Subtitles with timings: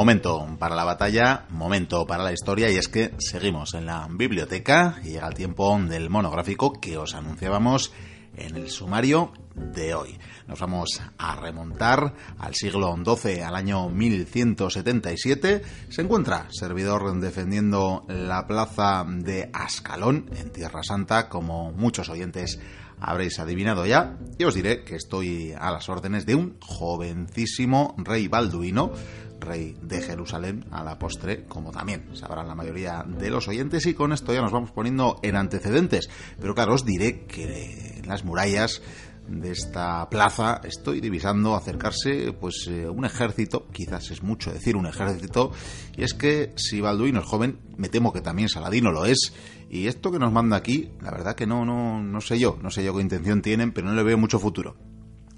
[0.00, 4.98] Momento para la batalla, momento para la historia y es que seguimos en la biblioteca
[5.04, 7.92] y llega el tiempo del monográfico que os anunciábamos
[8.34, 10.18] en el sumario de hoy.
[10.48, 15.62] Nos vamos a remontar al siglo XII, al año 1177.
[15.90, 22.58] Se encuentra servidor defendiendo la plaza de Ascalón, en Tierra Santa, como muchos oyentes
[23.00, 24.16] habréis adivinado ya.
[24.38, 28.92] Y os diré que estoy a las órdenes de un jovencísimo rey balduino,
[29.40, 33.94] rey de Jerusalén a la postre, como también sabrán la mayoría de los oyentes, y
[33.94, 36.08] con esto ya nos vamos poniendo en antecedentes.
[36.40, 38.82] Pero claro, os diré que en las murallas
[39.30, 44.86] de esta plaza estoy divisando acercarse pues eh, un ejército, quizás es mucho decir un
[44.86, 45.52] ejército,
[45.96, 49.32] y es que si Balduino es joven, me temo que también Saladino lo es,
[49.68, 52.70] y esto que nos manda aquí, la verdad que no, no, no sé yo, no
[52.70, 54.76] sé yo qué intención tienen, pero no le veo mucho futuro.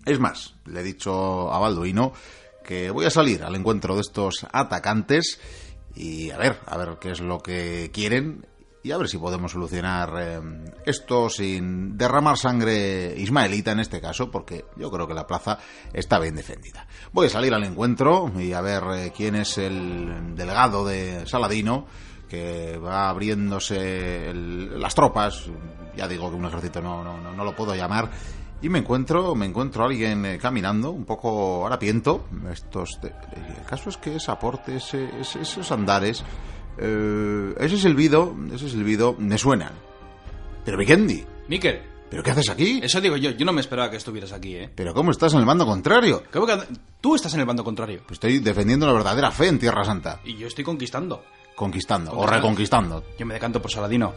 [0.04, 2.12] Es más, le he dicho a Balduino
[2.62, 5.40] que voy a salir al encuentro de estos atacantes
[5.94, 8.46] y a ver, a ver qué es lo que quieren
[8.84, 10.40] y a ver si podemos solucionar eh,
[10.84, 15.58] esto sin derramar sangre ismaelita en este caso, porque yo creo que la plaza
[15.92, 16.86] está bien defendida.
[17.12, 21.86] Voy a salir al encuentro y a ver eh, quién es el delegado de Saladino
[22.28, 25.50] que va abriéndose las tropas,
[25.94, 28.10] ya digo que un ejército no, no, no, lo puedo llamar,
[28.62, 32.26] y me encuentro, me encuentro a alguien eh, caminando, un poco harapiento.
[32.50, 36.24] Estos, el caso es que ese aporte, ese, esos andares,
[36.78, 39.72] eh, ese silbido, ese silbido me suenan.
[40.64, 41.24] Pero Vikendi.
[41.48, 41.82] Miquel.
[42.08, 42.78] ¿Pero qué haces aquí?
[42.82, 44.70] Eso digo yo, yo no me esperaba que estuvieras aquí, ¿eh?
[44.74, 46.22] ¿Pero cómo estás en el bando contrario?
[46.30, 46.58] ¿Cómo que
[47.00, 48.02] tú estás en el bando contrario?
[48.06, 50.20] Pues estoy defendiendo la verdadera fe en Tierra Santa.
[50.22, 51.24] Y yo estoy conquistando.
[51.56, 53.02] Conquistando, o reconquistando.
[53.18, 54.12] Yo me decanto por Saladino.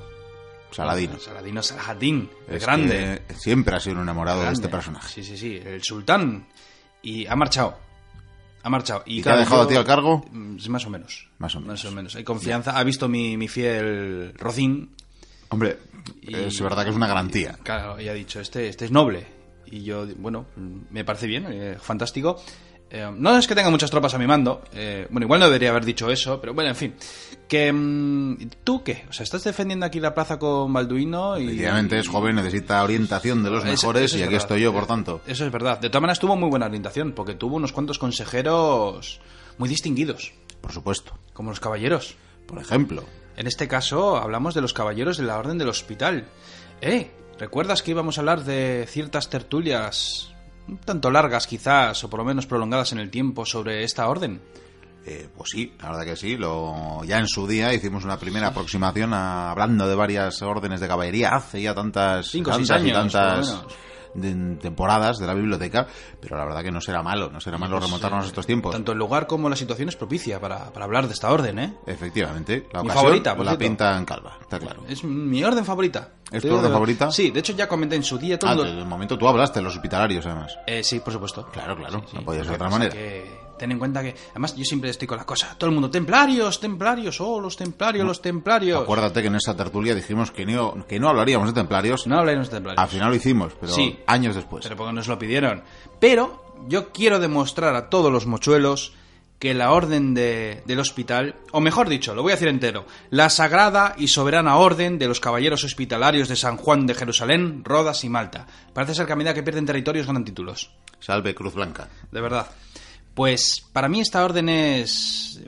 [0.71, 1.19] Saladino.
[1.19, 3.21] Saladino Saladín, el grande.
[3.37, 5.07] Siempre ha sido un enamorado de este personaje.
[5.07, 6.47] Sí, sí, sí, el sultán.
[7.01, 7.77] Y ha marchado.
[8.63, 9.03] Ha marchado.
[9.05, 10.25] ¿Y, te ha dejado a ti al cargo?
[10.31, 11.29] Mm, más o menos.
[11.37, 11.83] Más o menos.
[11.83, 12.15] Más o menos.
[12.15, 12.77] Hay confianza.
[12.77, 14.89] Ha visto mi, mi fiel Rocín.
[15.49, 15.77] Hombre,
[16.21, 17.57] es verdad que es una garantía.
[17.63, 19.25] Claro, y ha dicho, este, este es noble.
[19.67, 20.47] Y yo, bueno,
[20.89, 22.41] me parece bien, eh, fantástico.
[22.89, 24.61] Eh, no es que tenga muchas tropas a mi mando.
[24.73, 26.95] Eh, bueno, igual no debería haber dicho eso, pero bueno, en fin.
[27.47, 29.05] Que, mm, ¿Tú qué?
[29.09, 31.45] O sea, estás defendiendo aquí la plaza con Balduino y...
[31.45, 35.21] Efectivamente, es joven, necesita orientación de los mejores y aquí estoy yo, por tanto.
[35.27, 35.79] Eso es verdad.
[35.79, 39.19] De todas maneras, tuvo muy buena orientación, porque tuvo unos cuantos consejeros
[39.57, 40.33] muy distinguidos.
[40.61, 41.17] Por supuesto.
[41.33, 42.15] Como los caballeros.
[42.47, 43.03] Por ejemplo.
[43.37, 46.25] En este caso, hablamos de los caballeros de la Orden del Hospital.
[46.81, 47.11] ¿Eh?
[47.37, 50.34] ¿Recuerdas que íbamos a hablar de ciertas tertulias
[50.67, 54.41] un tanto largas quizás, o por lo menos prolongadas en el tiempo, sobre esta orden?
[55.05, 56.35] Eh, pues sí, la verdad que sí.
[56.35, 61.29] Lo, ya en su día hicimos una primera aproximación hablando de varias órdenes de caballería
[61.35, 63.65] hace ya tantas, Cinco, tantas años, y tantas
[64.15, 65.87] de, temporadas de la biblioteca,
[66.19, 68.71] pero la verdad que no será malo, no será malo remontarnos a estos tiempos.
[68.73, 71.73] Tanto el lugar como la situación es propicia para, para hablar de esta orden, ¿eh?
[71.85, 73.65] Efectivamente, la Mi ocasión favorita, por la cierto.
[73.65, 74.83] pinta en calva, está claro.
[74.87, 76.09] Es mi orden favorita.
[76.31, 77.11] ¿Es tu orden de- favorita?
[77.11, 79.63] Sí, de hecho ya comenté en su día todo Ah, de momento tú hablaste de
[79.63, 80.57] los hospitalarios, además.
[80.65, 81.45] Eh, sí, por supuesto.
[81.51, 82.17] Claro, claro, Sí, sí.
[82.17, 82.91] no podía ser de otra manera.
[82.91, 85.55] que ten en cuenta que, además, yo siempre estoy con la cosa.
[85.57, 88.81] Todo el mundo, templarios, templarios, oh, los templarios, los templarios.
[88.83, 92.07] Acuérdate que en esa tertulia dijimos que no, que no hablaríamos de templarios.
[92.07, 92.81] No hablaremos de templarios.
[92.83, 93.99] Al final lo hicimos, pero Sí.
[94.07, 94.63] años después.
[94.63, 95.63] Pero porque nos lo pidieron.
[95.99, 98.93] Pero yo quiero demostrar a todos los mochuelos
[99.39, 103.29] que la orden de- del hospital, o mejor dicho, lo voy a decir entero, la
[103.29, 108.09] sagrada y soberana orden de los caballeros hospitalarios de San Juan de Jerusalén, Rodas y
[108.09, 108.47] Malta.
[108.73, 110.71] Parece ser que a medida que pierden territorios ganan títulos.
[111.01, 111.89] Salve Cruz Blanca.
[112.11, 112.47] De verdad.
[113.15, 115.41] Pues para mí esta orden es...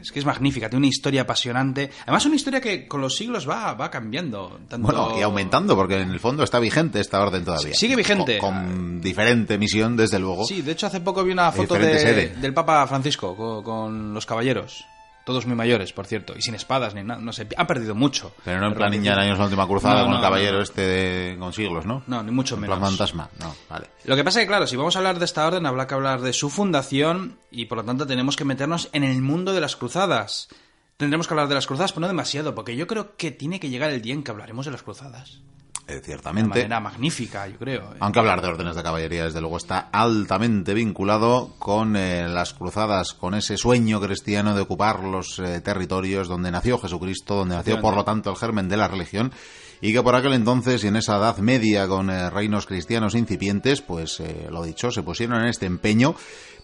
[0.00, 1.90] Es que es magnífica, tiene una historia apasionante.
[2.02, 4.60] Además, una historia que con los siglos va, va cambiando.
[4.68, 4.86] Tanto...
[4.86, 7.74] Bueno, y aumentando, porque en el fondo está vigente esta orden todavía.
[7.74, 8.38] Sigue vigente.
[8.38, 10.44] Con, con diferente misión, desde luego.
[10.44, 14.24] Sí, de hecho hace poco vi una foto de- del Papa Francisco con, con los
[14.24, 14.84] caballeros.
[15.28, 16.32] Todos muy mayores, por cierto.
[16.34, 17.20] Y sin espadas ni nada.
[17.20, 18.32] No sé, han perdido mucho.
[18.46, 20.62] Pero no en plan Niña años la última cruzada No, con no, el caballero no.
[20.62, 22.02] este de, con siglos, ¿no?
[22.06, 22.78] No, ni mucho En menos.
[22.78, 23.28] plan fantasma.
[23.38, 23.88] No, vale.
[24.04, 25.92] Lo que pasa es que, claro, si vamos a hablar de esta orden, habrá que
[25.92, 29.60] hablar de su fundación y, por lo tanto, tenemos que meternos en el mundo de
[29.60, 30.48] las cruzadas.
[30.96, 33.68] Tendremos que hablar de las cruzadas, pero no demasiado, porque yo creo que tiene que
[33.68, 35.40] llegar el día en que hablaremos de las cruzadas.
[35.88, 36.50] Eh, De ciertamente.
[36.50, 37.94] manera magnífica, yo creo.
[37.94, 37.96] ¿eh?
[38.00, 43.14] Aunque hablar de órdenes de caballería, desde luego, está altamente vinculado con eh, las cruzadas,
[43.14, 47.96] con ese sueño cristiano de ocupar los eh, territorios donde nació Jesucristo, donde nació, por
[47.96, 49.32] lo tanto, el germen de la religión,
[49.80, 53.80] y que por aquel entonces y en esa edad media con eh, reinos cristianos incipientes,
[53.80, 56.14] pues, eh, lo dicho, se pusieron en este empeño,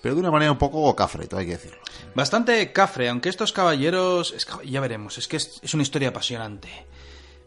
[0.02, 1.78] pero de una manera un poco cafre, todo hay que decirlo.
[2.14, 4.34] Bastante cafre, aunque estos caballeros...
[4.36, 6.68] es ya veremos, es que es, es una historia apasionante.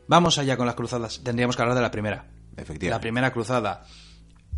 [0.07, 1.21] Vamos allá con las cruzadas.
[1.23, 2.25] Tendríamos que hablar de la primera.
[2.55, 2.89] Efectivamente.
[2.89, 3.83] La primera cruzada.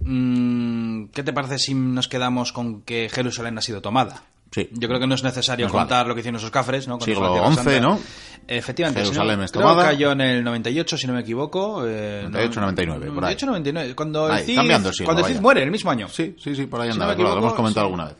[0.02, 4.24] Mm, ¿Qué te parece si nos quedamos con que Jerusalén ha sido tomada?
[4.52, 4.68] Sí.
[4.72, 7.00] Yo creo que no es necesario Nos contar lo que hicieron esos cafres, ¿no?
[7.00, 7.80] Siglo XI.
[7.82, 8.00] ¿no?
[8.48, 9.02] Efectivamente.
[9.02, 9.90] Jerusalén es creo que tomada.
[9.90, 11.86] cayó en el 98, si no me equivoco.
[11.86, 13.36] eh, 98, 99, por ahí.
[13.36, 13.96] 98, 99.
[13.96, 16.08] Cuando el Ahí, Cid, cambiando siglo, cuando el Cid muere, el mismo año.
[16.08, 17.92] Sí, sí, sí, por ahí Si no andaba, claro, lo hemos comentado sí.
[17.92, 18.16] alguna vez.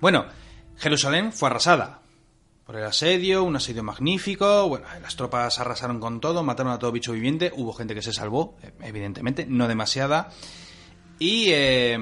[0.00, 0.26] Bueno,
[0.76, 2.00] Jerusalén fue arrasada
[2.66, 4.68] por el asedio, un asedio magnífico.
[4.68, 7.52] Bueno, las tropas arrasaron con todo, mataron a todo bicho viviente.
[7.54, 10.30] Hubo gente que se salvó, eh, evidentemente, no demasiada.
[11.20, 11.96] Y eh,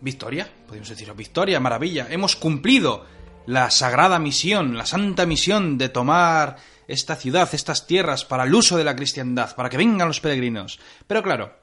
[0.00, 2.06] victoria, podemos decir, victoria, maravilla.
[2.08, 3.04] Hemos cumplido
[3.46, 6.56] la sagrada misión, la santa misión de tomar
[6.88, 10.80] esta ciudad, estas tierras para el uso de la cristiandad, para que vengan los peregrinos.
[11.06, 11.54] Pero claro,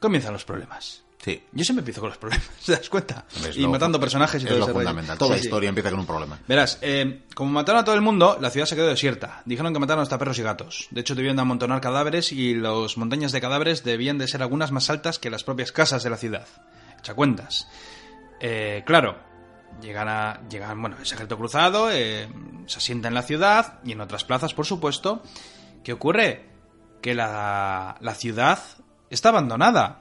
[0.00, 1.01] comienzan los problemas.
[1.24, 1.40] Sí.
[1.52, 3.24] Yo siempre empiezo con los problemas, ¿te das cuenta?
[3.48, 5.16] Es y lo- matando personajes y es todo lo ese rollo.
[5.18, 5.46] Toda Sí, sí.
[5.46, 6.38] historia empieza con un problema.
[6.48, 9.40] Verás, eh, como mataron a todo el mundo, la ciudad se quedó desierta.
[9.44, 10.88] Dijeron que mataron hasta perros y gatos.
[10.90, 14.72] De hecho, debían de amontonar cadáveres y las montañas de cadáveres debían de ser algunas
[14.72, 16.46] más altas que las propias casas de la ciudad.
[16.98, 17.68] Echa cuentas.
[18.40, 19.16] Eh, claro,
[19.80, 22.28] llegan a, llegan, bueno, ese ejército cruzado, eh,
[22.66, 25.22] se asienta en la ciudad y en otras plazas, por supuesto.
[25.84, 26.48] ¿Qué ocurre?
[27.00, 28.58] Que la, la ciudad
[29.08, 30.00] está abandonada.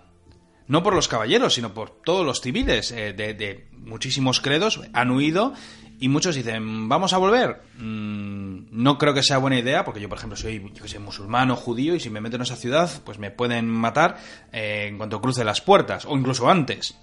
[0.71, 5.51] No por los caballeros, sino por todos los civiles eh, de, muchísimos credos han huido
[5.99, 7.61] y muchos dicen, ¿vamos a volver?
[7.75, 10.97] Mm, no creo que sea buena idea, porque yo, por ejemplo, soy, yo que sé,
[10.97, 14.15] musulmán o judío y si me meto en esa ciudad, pues me pueden matar
[14.53, 16.97] eh, en cuanto cruce las puertas, o incluso antes.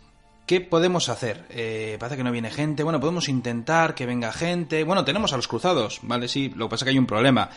[0.47, 1.44] ¿Qué podemos hacer?
[1.50, 2.85] Eh, parece que no viene gente.
[2.85, 4.82] Bueno, podemos intentar que venga gente.
[4.82, 6.29] Bueno, tenemos a los cruzados, ¿vale?
[6.29, 7.50] Sí, lo que pasa es que hay un problema.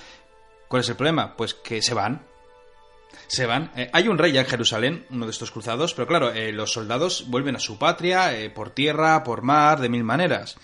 [0.68, 1.38] ¿Cuál es el problema?
[1.38, 2.31] Pues que se van.
[3.28, 3.72] Se van.
[3.76, 6.74] Eh, hay un rey ya en Jerusalén, uno de estos cruzados, pero claro, eh, los
[6.74, 10.58] soldados vuelven a su patria, eh, por tierra, por mar, de mil maneras.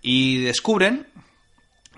[0.00, 1.06] Y descubren,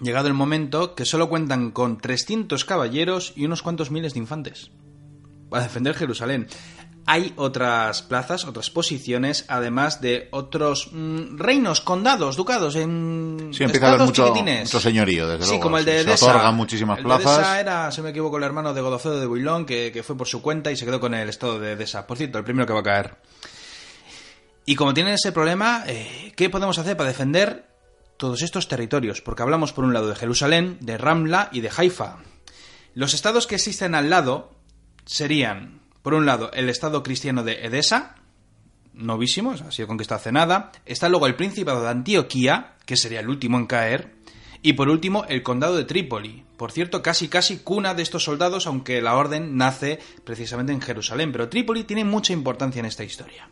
[0.00, 4.70] llegado el momento, que solo cuentan con 300 caballeros y unos cuantos miles de infantes
[5.50, 6.46] para defender Jerusalén.
[7.12, 13.86] Hay otras plazas, otras posiciones, además de otros mm, reinos, condados, ducados en Sí, empieza
[13.86, 15.62] a haber mucho, mucho señorío, desde Sí, luego.
[15.64, 17.14] como el de Se otorgan muchísimas El de.
[17.14, 20.16] Edesa era, si no me equivoco, el hermano de Godofredo de Builón, que, que fue
[20.16, 22.06] por su cuenta y se quedó con el estado de Edesa.
[22.06, 23.16] Por cierto, el primero que va a caer.
[24.66, 27.66] Y como tienen ese problema, eh, ¿qué podemos hacer para defender
[28.18, 29.20] todos estos territorios?
[29.20, 32.18] Porque hablamos por un lado de Jerusalén, de Ramla y de Haifa.
[32.94, 34.52] Los estados que existen al lado
[35.06, 38.14] serían, por un lado, el estado cristiano de Edesa,
[38.94, 40.73] novísimo, ha sido conquistado hace nada.
[40.87, 44.14] Está luego el Principado de Antioquía, que sería el último en caer.
[44.62, 46.44] Y por último, el Condado de Trípoli.
[46.56, 51.32] Por cierto, casi casi cuna de estos soldados, aunque la orden nace precisamente en Jerusalén.
[51.32, 53.49] Pero Trípoli tiene mucha importancia en esta historia.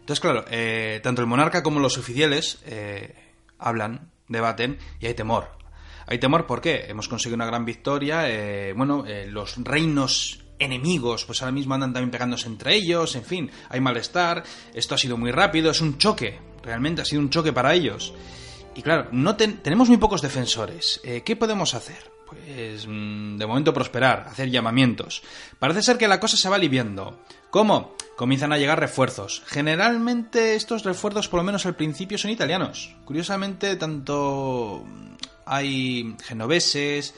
[0.00, 3.14] Entonces, claro, eh, tanto el monarca como los oficiales eh,
[3.58, 5.50] hablan, debaten y hay temor.
[6.06, 8.28] Hay temor porque hemos conseguido una gran victoria.
[8.28, 13.14] eh, bueno, los reinos enemigos, pues ahora mismo andan también pegándose entre ellos.
[13.16, 14.42] En fin, hay malestar.
[14.72, 16.38] Esto ha sido muy rápido, es un choque.
[16.62, 18.14] Realmente ha sido un choque para ellos.
[18.74, 21.00] Y claro, no ten- tenemos muy pocos defensores.
[21.04, 22.12] Eh, ¿Qué podemos hacer?
[22.26, 25.22] Pues mm, de momento prosperar, hacer llamamientos.
[25.58, 27.20] Parece ser que la cosa se va aliviando.
[27.50, 27.94] ¿Cómo?
[28.16, 29.42] Comienzan a llegar refuerzos.
[29.46, 32.94] Generalmente estos refuerzos, por lo menos al principio, son italianos.
[33.04, 34.84] Curiosamente, tanto
[35.46, 37.14] hay genoveses,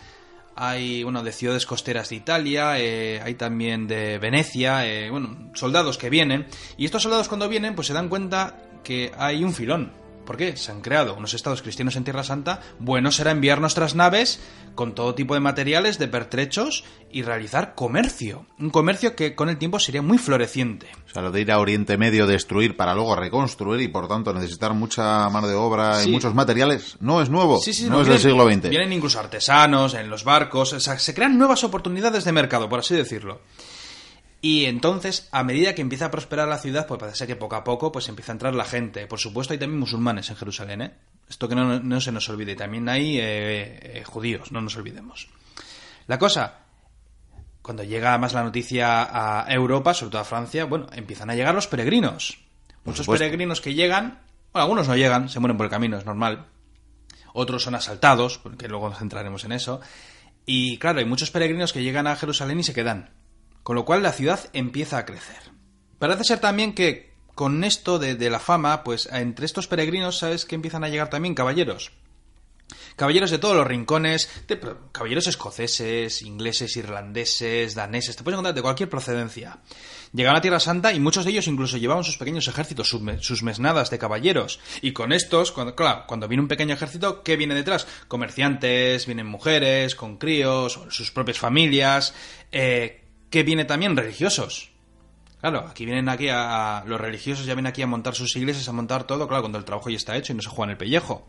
[0.57, 5.99] hay, bueno, de ciudades costeras de Italia, eh, hay también de Venecia, eh, bueno, soldados
[5.99, 6.47] que vienen.
[6.79, 10.06] Y estos soldados cuando vienen, pues se dan cuenta que hay un filón.
[10.27, 10.57] ¿Por qué?
[10.57, 12.61] Se han creado unos estados cristianos en Tierra Santa.
[12.79, 14.41] Bueno será enviar nuestras naves
[14.75, 18.45] con todo tipo de materiales, de pertrechos y realizar comercio.
[18.59, 20.89] Un comercio que con el tiempo sería muy floreciente.
[21.09, 24.35] O sea, lo de ir a Oriente Medio, destruir para luego reconstruir y por tanto
[24.35, 26.11] necesitar mucha mano de obra Sí.
[26.11, 28.69] y muchos materiales, no es nuevo, Sí, sí, no, no, es vienen- del siglo XX.
[28.69, 32.81] Vienen incluso artesanos en los barcos, o sea, se crean nuevas oportunidades de mercado, por
[32.81, 33.41] así decirlo.
[34.49, 37.65] Y entonces, a medida que empieza a prosperar la ciudad, pues parece que poco a
[37.65, 39.09] poco pues empieza a entrar la gente.
[39.09, 40.95] Por supuesto, hay también musulmanes en Jerusalén, ¿eh?
[41.29, 42.55] Esto que no, no se nos olvide.
[42.55, 45.27] También hay eh, eh, judíos, no nos olvidemos.
[46.07, 46.61] La cosa,
[47.61, 51.53] cuando llega más la noticia a Europa, sobre todo a Francia, bueno, empiezan a llegar
[51.53, 52.39] los peregrinos.
[52.85, 54.21] Muchos peregrinos que llegan,
[54.53, 56.47] bueno, algunos no llegan, se mueren por el camino, es normal.
[57.33, 59.81] Otros son asaltados, porque luego nos centraremos en eso.
[60.45, 63.11] Y claro, hay muchos peregrinos que llegan a Jerusalén y se quedan.
[63.67, 65.51] Con lo cual la ciudad empieza a crecer.
[65.99, 70.55] Parece ser también que con esto de, la fama, pues entre estos peregrinos, ¿sabes que
[70.55, 71.91] empiezan a llegar también caballeros?
[72.95, 74.61] Caballeros de todos los rincones, de-
[74.93, 79.59] caballeros escoceses, ingleses, irlandeses, daneses, te puedes encontrar de cualquier procedencia.
[80.13, 83.91] Llegaban a Tierra Santa y muchos de ellos incluso llevaban sus pequeños ejércitos, sus mesnadas
[83.91, 84.61] de caballeros.
[84.81, 87.89] Y con estos, cuando, claro, cuando viene un pequeño ejército, ¿qué viene detrás?
[88.07, 92.15] Comerciantes, vienen mujeres, con críos, sus propias familias.
[92.53, 93.97] Eh, ¿Qué viene también?
[93.97, 94.71] Religiosos.
[95.41, 96.83] Claro, aquí vienen aquí a.
[96.87, 99.65] Los religiosos ya vienen aquí a montar sus iglesias, a montar todo, claro, cuando el
[99.65, 101.29] trabajo ya está hecho y no se juega en el pellejo.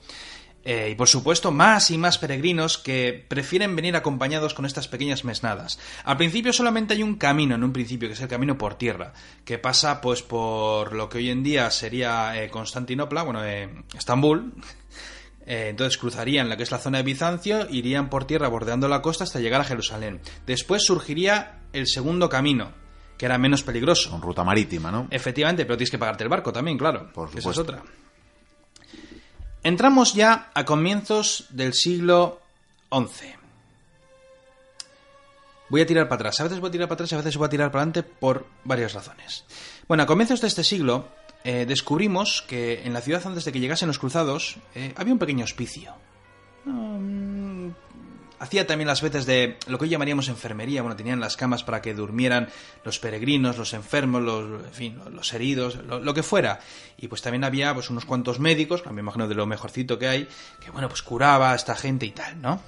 [0.63, 5.23] Eh, y por supuesto, más y más peregrinos que prefieren venir acompañados con estas pequeñas
[5.23, 5.79] mesnadas.
[6.03, 9.13] Al principio solamente hay un camino, en un principio, que es el camino por tierra,
[9.45, 14.55] que pasa pues por lo que hoy en día sería eh, Constantinopla, bueno, eh, Estambul.
[15.47, 19.23] Entonces cruzarían la que es la zona de Bizancio, irían por tierra bordeando la costa
[19.23, 20.19] hasta llegar a Jerusalén.
[20.45, 22.73] Después surgiría el segundo camino,
[23.17, 24.11] que era menos peligroso.
[24.11, 25.07] Con ruta marítima, ¿no?
[25.09, 27.11] Efectivamente, pero tienes que pagarte el barco también, claro.
[27.13, 27.49] Por supuesto.
[27.49, 27.83] Esa es otra.
[29.63, 32.41] Entramos ya a comienzos del siglo
[32.91, 33.35] XI.
[35.69, 36.39] Voy a tirar para atrás.
[36.41, 38.03] A veces voy a tirar para atrás y a veces voy a tirar para adelante
[38.03, 39.45] por varias razones.
[39.87, 41.07] Bueno, a comienzos de este siglo
[41.49, 45.19] eh, descubrimos que en la ciudad antes de que llegasen los cruzados eh, había un
[45.19, 45.93] pequeño hospicio.
[46.65, 47.69] Mm,
[48.37, 50.81] hacía también las veces de lo que hoy llamaríamos enfermería.
[50.81, 52.49] Bueno, tenían las camas para que durmieran
[52.83, 56.59] los peregrinos, los enfermos, los, en fin, los heridos, lo, que fuera.
[56.97, 60.27] Y pues también había pues unos cuantos médicos, me imagino de lo mejorcito que hay,
[60.59, 62.59] que bueno, pues curaba a esta gente y tal, ¿no?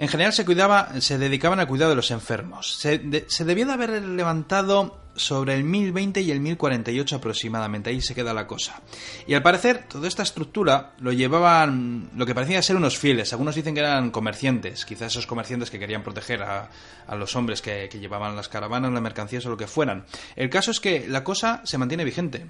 [0.00, 2.74] En general se cuidaba, se dedicaban al cuidado de los enfermos.
[2.76, 8.14] Se, se debía de haber levantado sobre el 1020 y el 1048 aproximadamente, ahí se
[8.14, 8.80] queda la cosa.
[9.26, 13.34] Y al parecer, toda esta estructura lo llevaban lo que parecía ser unos fieles.
[13.34, 16.70] Algunos dicen que eran comerciantes, quizás esos comerciantes que querían proteger a,
[17.18, 20.06] los hombres que, que llevaban las caravanas, las mercancías o lo que fueran.
[20.34, 22.46] El caso es que la cosa se mantiene vigente.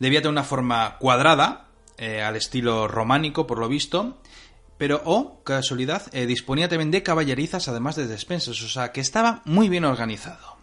[0.00, 1.68] Debía tener una forma cuadrada,
[1.98, 4.18] eh, al estilo románico, por lo visto,
[4.78, 9.42] pero, oh, casualidad, eh, disponía también de caballerizas además de despensas, o sea, que estaba
[9.44, 10.56] muy bien organizado.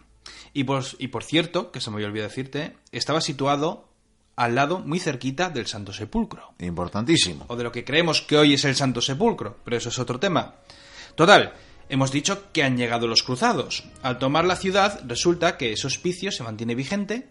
[0.52, 3.88] Y por, y por cierto, que se me había olvidado decirte, estaba situado
[4.36, 6.54] al lado, muy cerquita del Santo Sepulcro.
[6.58, 7.44] Importantísimo.
[7.48, 10.18] O de lo que creemos que hoy es el Santo Sepulcro, pero eso es otro
[10.18, 10.54] tema.
[11.14, 11.52] Total,
[11.90, 13.84] hemos dicho que han llegado los cruzados.
[14.02, 17.28] Al tomar la ciudad, resulta que ese hospicio se mantiene vigente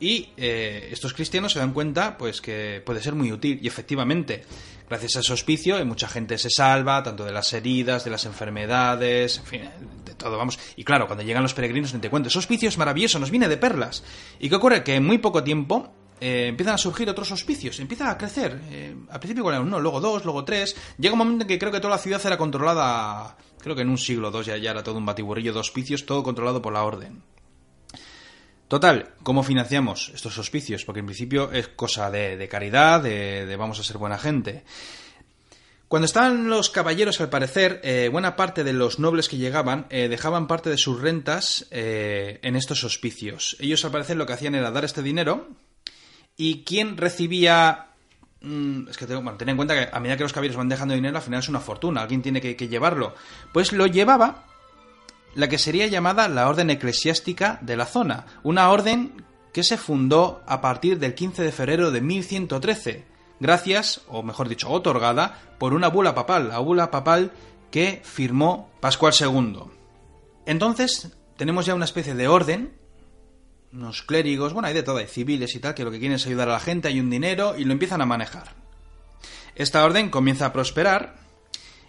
[0.00, 4.44] y eh, estos cristianos se dan cuenta pues que puede ser muy útil y efectivamente
[4.88, 9.38] gracias a ese hospicio mucha gente se salva tanto de las heridas de las enfermedades
[9.38, 9.60] en fin
[10.04, 13.18] de todo vamos y claro cuando llegan los peregrinos te cuento ese hospicio es maravilloso
[13.18, 14.04] nos viene de perlas
[14.38, 18.10] y qué ocurre que en muy poco tiempo eh, empiezan a surgir otros hospicios, empieza
[18.10, 18.60] a crecer.
[18.70, 20.74] Eh, al principio con uno, luego dos, luego tres.
[20.98, 23.88] Llega un momento en que creo que toda la ciudad era controlada, creo que en
[23.88, 26.72] un siglo o dos ya, ya era todo un batiburrillo de hospicios, todo controlado por
[26.72, 27.22] la orden.
[28.68, 30.84] Total, ¿cómo financiamos estos hospicios?
[30.84, 34.62] Porque en principio es cosa de, caridad, de, vamos a ser buena gente.
[35.88, 40.08] Cuando estaban los caballeros, al parecer, eh, buena parte de los nobles que llegaban eh,
[40.08, 43.56] dejaban parte de sus rentas eh, en estos hospicios.
[43.58, 45.48] Ellos, al parecer, lo que hacían era dar este dinero
[46.36, 47.86] y quien recibía...
[48.42, 50.68] Mm, es que tengo, bueno, ten en cuenta que a medida que los caballeros van
[50.68, 53.14] dejando dinero, al final es una fortuna, alguien tiene que llevarlo.
[53.54, 54.47] Pues lo llevaba
[55.34, 60.42] la que sería llamada la Orden Eclesiástica de la zona, una orden que se fundó
[60.46, 63.04] a partir del 15 de febrero de 1113,
[63.40, 67.32] gracias, o mejor dicho, otorgada por una bula papal, la bula papal
[67.70, 69.60] que firmó Pascual II.
[70.46, 72.72] Entonces, tenemos ya una especie de orden,
[73.72, 76.26] unos clérigos, bueno, hay de todo, hay civiles y tal, que lo que quieren es
[76.26, 78.54] ayudar a la gente, hay un dinero y lo empiezan a manejar.
[79.54, 81.16] Esta orden comienza a prosperar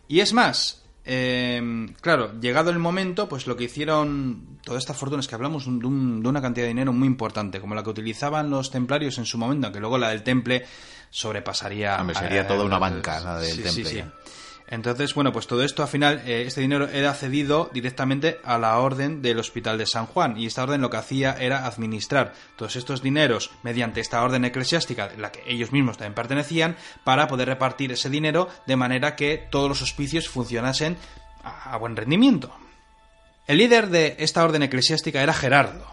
[0.08, 0.79] y es más,
[1.12, 5.66] eh, claro, llegado el momento, pues lo que hicieron toda esta fortuna es que hablamos
[5.66, 9.40] de, una cantidad de dinero muy importante, como la que utilizaban los templarios en su
[9.40, 10.66] momento, que luego la del temple
[11.10, 12.06] sobrepasaría.
[12.14, 14.06] sería toda una banca la del temple.
[14.72, 18.78] Entonces, bueno, pues todo esto al final, eh, este dinero era cedido directamente a la
[18.78, 22.76] orden del Hospital de San Juan y esta orden lo que hacía era administrar todos
[22.76, 27.92] estos dineros mediante esta orden eclesiástica, la que ellos mismos también pertenecían, para poder repartir
[27.92, 30.98] ese dinero de manera que todos los hospicios funcionasen
[31.44, 32.56] a buen rendimiento.
[33.48, 35.88] El líder de esta orden eclesiástica era Gerardo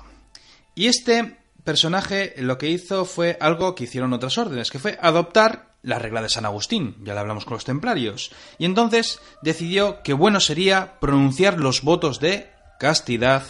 [0.74, 5.75] y este personaje lo que hizo fue algo que hicieron otras órdenes, que fue adoptar
[5.86, 10.12] la regla de San Agustín, ya la hablamos con los templarios, y entonces decidió que
[10.12, 13.44] bueno sería pronunciar los votos de castidad,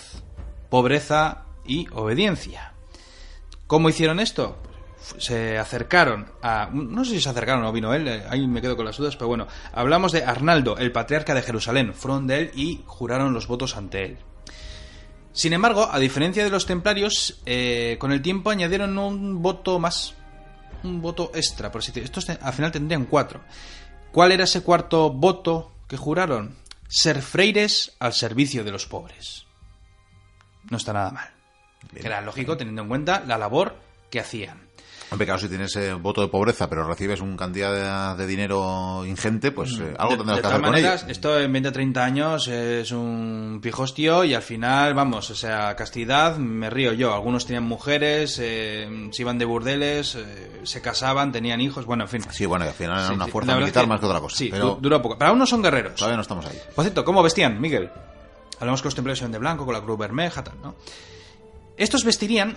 [0.68, 2.74] pobreza y obediencia.
[3.66, 4.58] ¿Cómo hicieron esto?
[5.18, 6.68] se acercaron a...
[6.72, 9.16] No sé si se acercaron o vino él, eh, ahí me quedo con las dudas,
[9.16, 13.46] pero bueno, hablamos de Arnaldo, el patriarca de Jerusalén, fueron de él y juraron los
[13.46, 14.18] votos ante él.
[15.32, 20.14] Sin embargo, a diferencia de los templarios, eh, con el tiempo añadieron un voto más,
[20.82, 22.06] un voto extra, por así decirlo.
[22.06, 23.40] Estos al final tendrían cuatro.
[24.12, 26.56] ¿Cuál era ese cuarto voto que juraron?
[26.88, 29.46] Ser freires al servicio de los pobres.
[30.70, 31.30] No está nada mal.
[31.94, 33.76] Era lógico teniendo en cuenta la labor
[34.10, 34.65] que hacían.
[35.08, 39.04] Hombre, claro, si tienes eh, voto de pobreza, pero recibes una cantidad de, de dinero
[39.06, 41.12] ingente, pues eh, algo tendrás de que hacer con maneras, ello.
[41.12, 45.76] esto en 20 o 30 años es un pijostio y al final, vamos, o sea,
[45.76, 47.14] castidad, me río yo.
[47.14, 50.18] Algunos tenían mujeres, eh, se iban de burdeles,
[50.64, 52.22] se casaban, tenían hijos, bueno, en fin.
[52.32, 54.18] Sí, bueno, y al final era Sí, una sí, fuerza verdad militar más que otra
[54.20, 54.36] cosa.
[54.36, 55.16] Sí, pero du- dura poco.
[55.16, 55.94] Pero aún no son guerreros.
[55.94, 56.58] todavía no estamos ahí.
[56.74, 57.90] Por cierto, ¿cómo vestían, Miguel?
[58.58, 60.74] Hablamos que los templarios eran de blanco, con la cruz bermeja, tal, ¿no?
[61.76, 62.56] Estos vestirían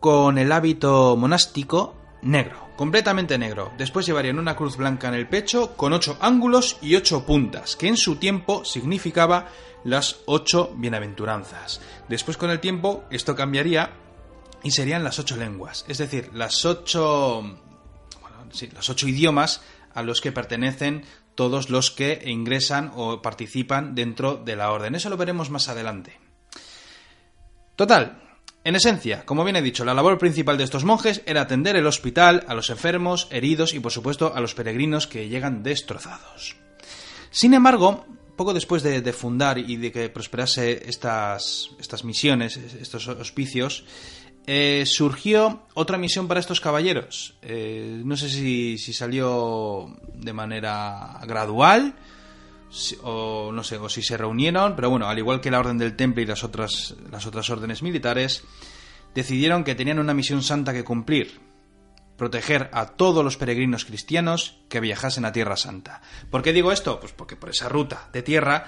[0.00, 3.72] con el hábito monástico negro, completamente negro.
[3.78, 7.88] Después llevarían una cruz blanca en el pecho con ocho ángulos y ocho puntas, que
[7.88, 9.48] en su tiempo significaba
[9.84, 11.80] las ocho bienaventuranzas.
[12.08, 13.92] Después con el tiempo esto cambiaría
[14.62, 19.62] y serían las ocho lenguas, es decir, las ocho bueno, sí, los ocho idiomas
[19.94, 21.04] a los que pertenecen
[21.34, 24.94] todos los que ingresan o participan dentro de la orden.
[24.94, 26.18] Eso lo veremos más adelante.
[27.76, 28.29] Total,
[28.62, 31.86] en esencia, como bien he dicho, la labor principal de estos monjes era atender el
[31.86, 36.56] hospital a los enfermos, heridos y por supuesto a los peregrinos que llegan destrozados.
[37.30, 38.04] Sin embargo,
[38.36, 43.84] poco después de, fundar y de que prosperase estas, estas misiones, estos hospicios,
[44.46, 47.34] eh, surgió otra misión para estos caballeros.
[47.42, 51.94] Eh, no sé si, salió de manera gradual
[53.02, 55.96] o no sé, o si se reunieron, pero bueno, al igual que la Orden del
[55.96, 58.44] Temple y las otras, las otras órdenes militares,
[59.14, 61.50] decidieron que tenían una misión santa que cumplir
[62.20, 66.02] proteger a todos los peregrinos cristianos que viajasen a Tierra Santa.
[66.30, 67.00] ¿Por qué digo esto?
[67.00, 68.66] Pues porque por esa ruta de tierra,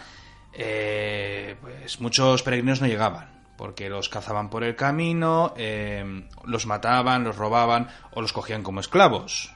[0.55, 7.25] eh, pues muchos peregrinos no llegaban, porque los cazaban por el camino, eh, los mataban,
[7.25, 9.53] los robaban o los cogían como esclavos.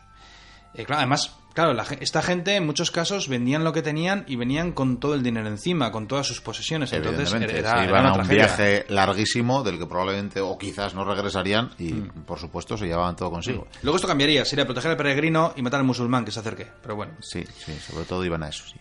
[0.74, 4.36] Eh, claro, además, claro, la esta gente en muchos casos vendían lo que tenían y
[4.36, 6.92] venían con todo el dinero encima, con todas sus posesiones.
[6.92, 10.94] Entonces era, se era iban una a un viaje larguísimo del que probablemente o quizás
[10.94, 12.10] no regresarían y Mm.
[12.26, 13.66] por supuesto se llevaban todo consigo.
[13.82, 16.68] Luego esto cambiaría, sería proteger al peregrino y matar al musulmán que se acerque.
[16.82, 17.14] Pero bueno.
[17.20, 18.76] Sí, sí, sobre todo iban a eso, sí.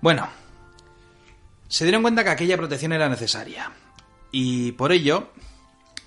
[0.00, 0.26] Bueno,
[1.68, 3.70] se dieron cuenta que aquella protección era necesaria.
[4.32, 5.30] Y por ello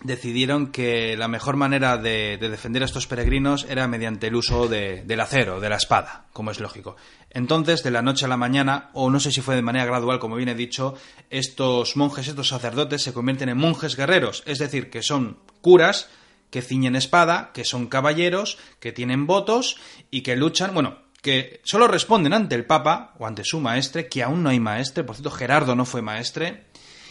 [0.04, 4.68] decidieron que la mejor manera de, de defender a estos peregrinos era mediante el uso
[4.68, 6.96] de- del acero, de la espada, como es lógico.
[7.30, 10.20] Entonces, de la noche a la mañana, o no sé si fue de manera gradual,
[10.20, 10.96] como bien he dicho,
[11.30, 16.10] estos monjes, estos sacerdotes se convierten en monjes guerreros, es decir, que son curas
[16.52, 19.78] que ciñen espada, que son caballeros, que tienen votos
[20.12, 24.22] y que luchan, bueno, que solo responden ante el Papa o ante su maestre, que
[24.22, 26.66] aún no hay maestre, por cierto, Gerardo no fue maestre,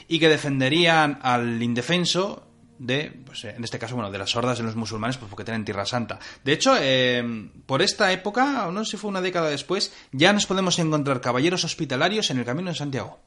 [0.07, 2.47] y que defenderían al indefenso
[2.83, 5.65] de, pues, en este caso, bueno, de las hordas de los musulmanes, pues porque tienen
[5.65, 6.19] Tierra Santa.
[6.45, 10.33] De hecho, eh, por esta época, o no sé si fue una década después, ya
[10.33, 13.21] nos podemos encontrar caballeros hospitalarios en el Camino de Santiago.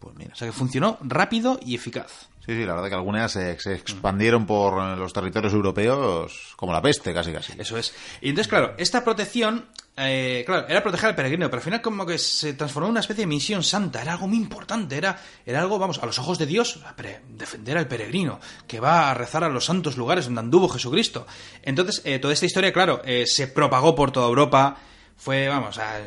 [0.00, 0.32] Pues mira.
[0.32, 2.28] O sea que funcionó rápido y eficaz.
[2.44, 6.80] Sí, sí, la verdad que algunas se, se expandieron por los territorios europeos como la
[6.80, 7.52] peste, casi casi.
[7.58, 7.94] Eso es.
[8.22, 9.66] Y entonces, claro, esta protección,
[9.98, 13.00] eh, claro, era proteger al peregrino, pero al final como que se transformó en una
[13.00, 16.38] especie de misión santa, era algo muy importante, era, era algo, vamos, a los ojos
[16.38, 16.80] de Dios,
[17.28, 21.26] defender al peregrino, que va a rezar a los santos lugares donde anduvo Jesucristo.
[21.62, 24.78] Entonces, eh, toda esta historia, claro, eh, se propagó por toda Europa,
[25.14, 26.00] fue, vamos, a,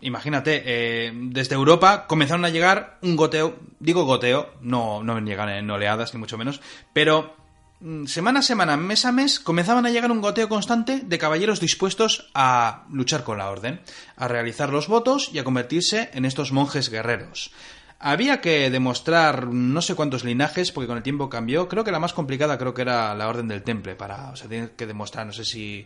[0.00, 5.70] imagínate, eh, desde Europa comenzaron a llegar un goteo, digo goteo, no, no llegan en
[5.70, 6.60] oleadas ni mucho menos,
[6.92, 7.34] pero
[7.80, 11.60] mm, semana a semana, mes a mes, comenzaban a llegar un goteo constante de caballeros
[11.60, 13.80] dispuestos a luchar con la orden,
[14.16, 17.52] a realizar los votos y a convertirse en estos monjes guerreros.
[18.00, 21.68] Había que demostrar no sé cuántos linajes, porque con el tiempo cambió.
[21.68, 24.48] Creo que la más complicada creo que era la Orden del Temple, para, o sea,
[24.48, 25.84] tiene que demostrar, no sé si,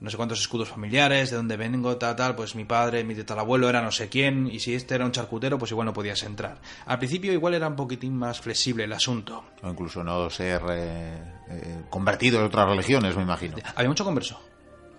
[0.00, 3.68] no sé cuántos escudos familiares, de dónde vengo, tal, tal, pues mi padre, mi tatarabuelo
[3.68, 6.58] era no sé quién, y si este era un charcutero, pues igual no podías entrar.
[6.86, 9.44] Al principio igual era un poquitín más flexible el asunto.
[9.62, 11.18] O incluso no ser eh,
[11.50, 13.56] eh, convertido en otras religiones, me imagino.
[13.74, 14.40] Había mucho converso.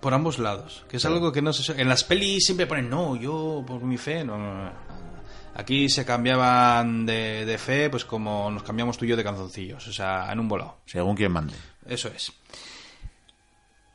[0.00, 0.84] Por ambos lados.
[0.88, 1.80] Que es algo que no se...
[1.80, 4.72] En las pelis siempre ponen, no, yo por mi fe, no, no, no.
[5.54, 9.86] Aquí se cambiaban de, de fe, pues como nos cambiamos tú y yo de canzoncillos.
[9.88, 10.78] O sea, en un volado.
[10.86, 11.54] Según quien mande.
[11.86, 12.32] Eso es.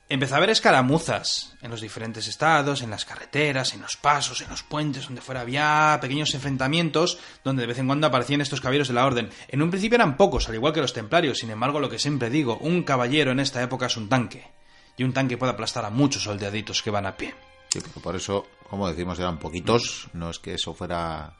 [0.07, 4.49] Empezó a haber escaramuzas en los diferentes estados, en las carreteras, en los pasos, en
[4.49, 8.87] los puentes, donde fuera había pequeños enfrentamientos donde de vez en cuando aparecían estos caballeros
[8.87, 9.31] de la orden.
[9.47, 12.29] En un principio eran pocos, al igual que los templarios, sin embargo, lo que siempre
[12.29, 14.47] digo, un caballero en esta época es un tanque.
[14.95, 17.33] Y un tanque puede aplastar a muchos soldaditos que van a pie.
[17.69, 20.07] Sí, porque por eso, como decimos, eran poquitos.
[20.13, 21.33] No es que eso fuera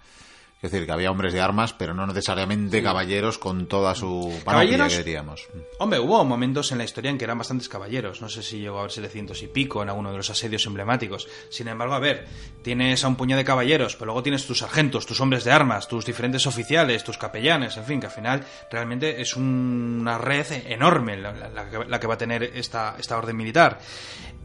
[0.65, 4.91] Es decir, que había hombres de armas, pero no necesariamente caballeros con toda su Caballeros,
[4.91, 5.47] que diríamos.
[5.77, 8.21] Hombre, hubo momentos en la historia en que eran bastantes caballeros.
[8.21, 11.27] No sé si llegó a haber 700 y pico en alguno de los asedios emblemáticos.
[11.49, 12.25] Sin embargo, a ver,
[12.63, 15.87] tienes a un puñado de caballeros, pero luego tienes tus sargentos, tus hombres de armas,
[15.87, 21.17] tus diferentes oficiales, tus capellanes, en fin, que al final realmente es una red enorme
[21.17, 23.79] la, la que va a tener esta, esta orden militar.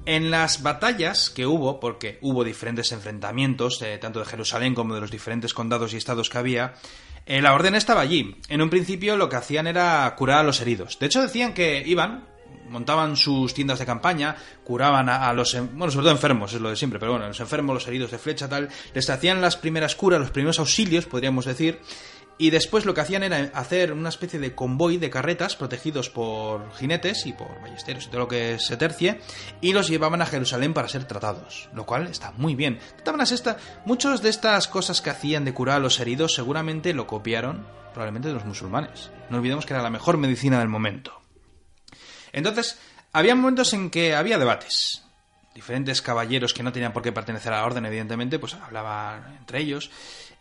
[0.06, 5.00] En las batallas que hubo, porque hubo diferentes enfrentamientos, eh, tanto de Jerusalén como de
[5.00, 6.74] los diferentes condados y estados que había,
[7.26, 8.36] eh, la orden estaba allí.
[8.48, 10.98] En un principio lo que hacían era curar a los heridos.
[10.98, 12.24] De hecho decían que iban,
[12.70, 16.60] montaban sus tiendas de campaña, curaban a, a los, en- bueno, sobre todo enfermos, es
[16.60, 19.56] lo de siempre, pero bueno, los enfermos, los heridos de flecha, tal, les hacían las
[19.56, 21.78] primeras curas, los primeros auxilios, podríamos decir,
[22.40, 26.72] y después lo que hacían era hacer una especie de convoy de carretas protegidos por
[26.72, 29.20] jinetes y por ballesteros y todo lo que se tercie,
[29.60, 32.78] y los llevaban a Jerusalén para ser tratados, lo cual está muy bien.
[33.30, 37.66] Esta, muchos de estas cosas que hacían de curar a los heridos seguramente lo copiaron
[37.92, 39.10] probablemente de los musulmanes.
[39.28, 41.20] No olvidemos que era la mejor medicina del momento.
[42.32, 42.78] Entonces,
[43.12, 45.04] había momentos en que había debates.
[45.54, 49.60] Diferentes caballeros que no tenían por qué pertenecer a la orden, evidentemente, pues hablaban entre
[49.60, 49.90] ellos.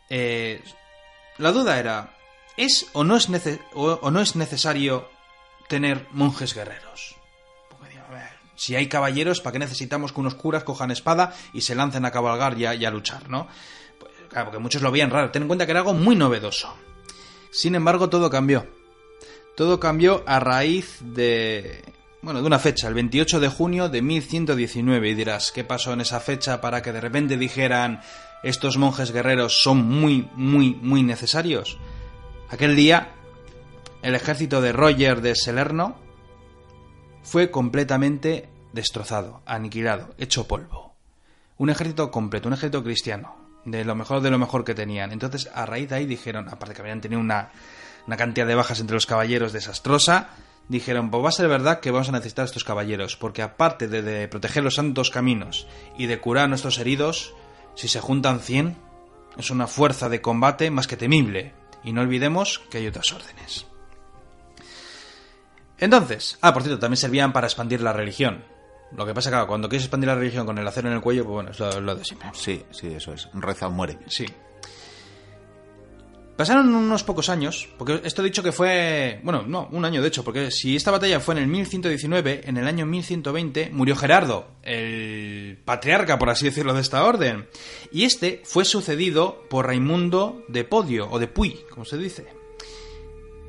[0.10, 0.64] Eh,
[1.40, 2.18] la duda era,
[2.58, 3.30] ¿es o no es,
[3.74, 5.10] o, no es necesario
[5.68, 7.16] tener monjes guerreros?
[7.70, 11.62] Porque a ver, si hay caballeros, ¿para qué necesitamos que unos curas cojan espada y
[11.62, 13.48] se lancen a cabalgar y a, y a luchar, no?
[13.98, 15.32] Pues, claro, porque muchos lo veían raro.
[15.32, 16.76] Ten en cuenta que era algo muy novedoso.
[17.52, 18.68] Sin embargo, todo cambió.
[19.56, 21.84] Todo cambió a raíz de...
[22.22, 25.10] Bueno, de una fecha, el 28 de junio de 1119.
[25.10, 28.02] Y dirás, ¿qué pasó en esa fecha para que de repente dijeran
[28.44, 31.78] estos monjes guerreros son muy, muy, muy necesarios?
[32.50, 33.10] Aquel día,
[34.02, 35.98] el ejército de Roger de Salerno
[37.22, 40.96] fue completamente destrozado, aniquilado, hecho polvo.
[41.58, 45.12] Un ejército completo, un ejército cristiano, de lo mejor de lo mejor que tenían.
[45.12, 47.52] Entonces, a raíz de ahí dijeron, aparte que habían tenido una,
[48.08, 50.30] una cantidad de bajas entre los caballeros desastrosa,
[50.70, 54.02] dijeron, pues va a ser verdad que vamos a necesitar estos caballeros, porque aparte de,
[54.02, 57.34] de proteger los santos caminos y de curar a nuestros heridos,
[57.80, 58.76] si se juntan 100,
[59.38, 61.54] es una fuerza de combate más que temible.
[61.82, 63.68] Y no olvidemos que hay otras órdenes.
[65.78, 68.44] Entonces, ah, por cierto, también servían para expandir la religión.
[68.98, 71.24] Lo que pasa, claro, cuando quieres expandir la religión con el acero en el cuello,
[71.24, 72.30] pues bueno, es lo, lo de siempre.
[72.34, 73.30] Sí, sí, eso es.
[73.34, 73.98] Reza o muere.
[74.08, 74.26] Sí.
[76.40, 80.08] Pasaron unos pocos años, porque esto he dicho que fue, bueno, no, un año de
[80.08, 84.48] hecho, porque si esta batalla fue en el 1119, en el año 1120 murió Gerardo,
[84.64, 87.50] el patriarca, por así decirlo, de esta orden.
[87.92, 92.28] Y este fue sucedido por Raimundo de Podio, o de Puy, como se dice.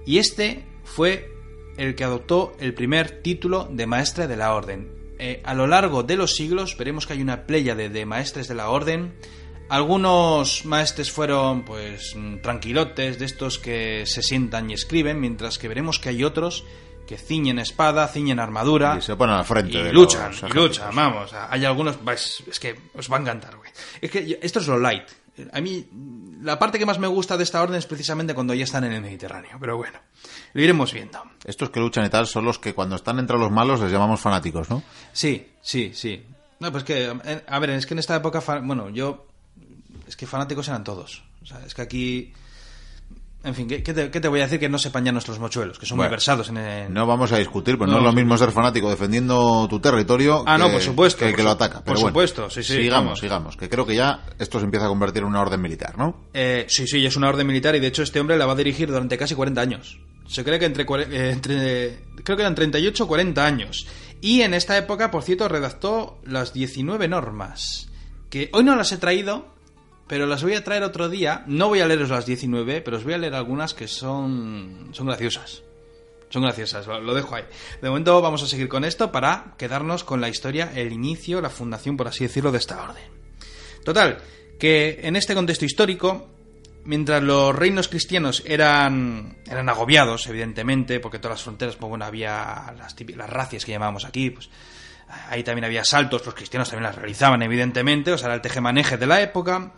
[0.05, 1.33] Y este fue
[1.77, 5.15] el que adoptó el primer título de maestre de la orden.
[5.21, 8.57] Eh, a lo largo de los siglos veremos que hay una pléyade de maestres de
[8.57, 9.15] la orden.
[9.71, 15.69] Algunos maestres fueron, pues, mm, tranquilotes, de estos que se sientan y escriben, mientras que
[15.69, 16.65] veremos que hay otros
[17.07, 18.97] que ciñen espada, ciñen armadura.
[18.99, 21.33] Y se ponen al frente Y de luchan, los y luchan, vamos.
[21.33, 23.71] Hay algunos, vais, es que os va a encantar, güey.
[24.01, 25.09] Es que esto es lo light.
[25.53, 25.89] A mí,
[26.43, 28.93] la parte que más me gusta de esta orden es precisamente cuando ya están en
[28.93, 29.99] el Mediterráneo, pero bueno,
[30.53, 31.23] lo iremos viendo.
[31.45, 34.21] Estos que luchan y tal son los que cuando están entre los malos les llamamos
[34.21, 34.83] fanáticos, ¿no?
[35.13, 36.27] Sí, sí, sí.
[36.59, 37.13] No, pues que,
[37.47, 39.27] a ver, es que en esta época, bueno, yo,
[40.11, 41.23] es que fanáticos eran todos.
[41.43, 42.33] O sea, es que aquí,
[43.43, 45.39] en fin, ¿qué, qué te, qué te voy a decir que no sepan ya nuestros
[45.39, 48.05] mochuelos, que son muy versados en, en- No vamos a discutir, pero No no, es
[48.05, 51.37] lo mismo ser fanático defendiendo tu territorio Ah, que, no, por supuesto, que el por
[51.39, 51.77] que lo ataca.
[51.77, 53.21] por Pero bueno, supuesto, sí, sí, Sigamos, vamos.
[53.21, 56.27] sigamos, que creo que ya esto se empieza a convertir en una orden militar, ¿no?
[56.35, 58.57] Eh, sí, sí, es una orden militar y de hecho este hombre la va a
[58.57, 59.99] dirigir durante casi 40 años.
[60.29, 63.87] Se cree que entre, eh, entre creo que eran 38 o 40 años.
[64.21, 67.89] Y en esta época, por cierto, redactó las 19 normas.
[68.29, 69.49] Que hoy no las he traído,
[70.11, 71.45] pero las voy a traer otro día.
[71.47, 75.07] No voy a leeros las 19, pero os voy a leer algunas que son, son
[75.07, 75.63] graciosas.
[76.31, 77.45] Son graciosas, lo, dejo ahí.
[77.81, 81.49] De momento vamos a seguir con esto para quedarnos con la historia, el inicio, la
[81.49, 83.05] fundación, por así decirlo, de esta orden.
[83.85, 84.19] Total,
[84.59, 86.29] que en este contexto histórico,
[86.83, 92.75] mientras los reinos cristianos eran, eran agobiados, evidentemente, porque todas las fronteras, pues bueno, había
[92.77, 94.51] las, las racias que llamábamos aquí, pues
[95.29, 98.97] ahí también había asaltos, los cristianos también las realizaban, evidentemente, o sea, era el tejemaneje
[98.97, 99.73] de la época.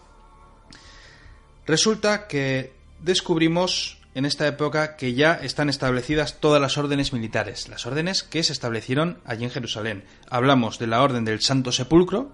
[1.66, 7.87] Resulta que descubrimos en esta época que ya están establecidas todas las órdenes militares, las
[7.87, 10.05] órdenes que se establecieron allí en Jerusalén.
[10.29, 12.31] Hablamos de la orden del Santo Sepulcro,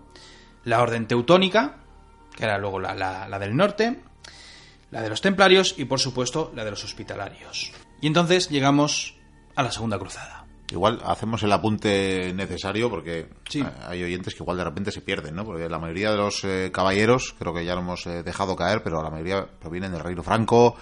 [0.65, 1.77] la orden teutónica,
[2.37, 4.01] que era luego la, la- la del norte,
[4.91, 7.71] la de los templarios y por supuesto la de los hospitalarios.
[8.01, 9.15] Y entonces llegamos
[9.55, 10.38] a la Segunda Cruzada.
[10.71, 13.65] Igual hacemos el apunte necesario porque Sí.
[13.87, 15.45] hay oyentes que igual de repente se pierden, ¿no?
[15.45, 18.83] Porque la mayoría de los eh, caballeros, creo que ya lo hemos eh, dejado caer,
[18.83, 20.77] pero la mayoría provienen del Reino Franco,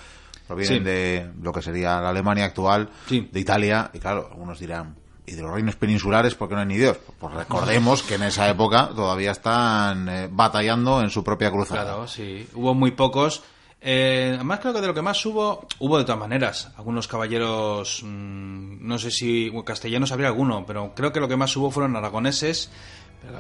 [0.49, 0.85] provienen Sí.
[0.85, 3.29] de lo que sería la Alemania actual, Sí.
[3.31, 6.67] de Italia, y claro, algunos dirán, ¿y de los reinos peninsulares por qué no hay
[6.67, 6.99] ni Dios?
[7.21, 11.83] Pues recordemos que en esa época todavía están eh, batallando en su propia cruzada.
[11.85, 12.49] Claro, sí.
[12.55, 13.43] Hubo muy pocos.
[13.89, 16.73] Eh, además, creo que de lo que más hubo, hubo de todas maneras.
[16.77, 21.57] Algunos caballeros, mm, no sé si castellanos habría alguno, pero creo que lo que más
[21.57, 22.69] hubo fueron aragoneses.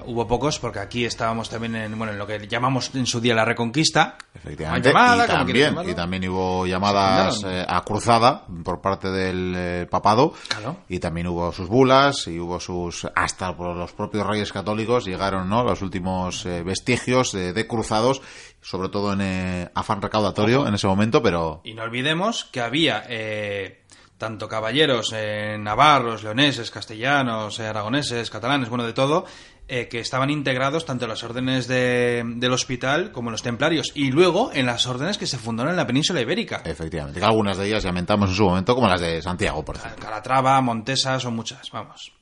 [0.07, 3.35] Hubo pocos porque aquí estábamos también en, bueno, en lo que llamamos en su día
[3.35, 4.17] la Reconquista.
[4.35, 9.87] Efectivamente, Llamada, y, también, y también hubo llamadas eh, a cruzada por parte del eh,
[9.91, 10.35] papado.
[10.49, 10.77] Claro.
[10.89, 15.49] y también hubo sus bulas y hubo sus hasta por los propios reyes católicos llegaron
[15.49, 18.23] no los últimos eh, vestigios de, de cruzados
[18.61, 23.05] sobre todo en eh, afán recaudatorio en ese momento pero Y no olvidemos que había
[23.09, 23.85] eh,
[24.19, 29.27] tanto caballeros eh, navarros, leoneses, castellanos, eh, aragoneses, catalanes, bueno, de todo,
[29.69, 33.91] eh, que estaban integrados tanto en las órdenes de- del hospital como en los templarios.
[33.95, 36.63] Y luego en las órdenes que se fundaron en la península ibérica.
[36.65, 39.77] efectivamente que algunas de ellas ya mentamos en su momento como las de Santiago por
[39.77, 42.13] ejemplo Calatrava, Montesa, son muchas, vamos.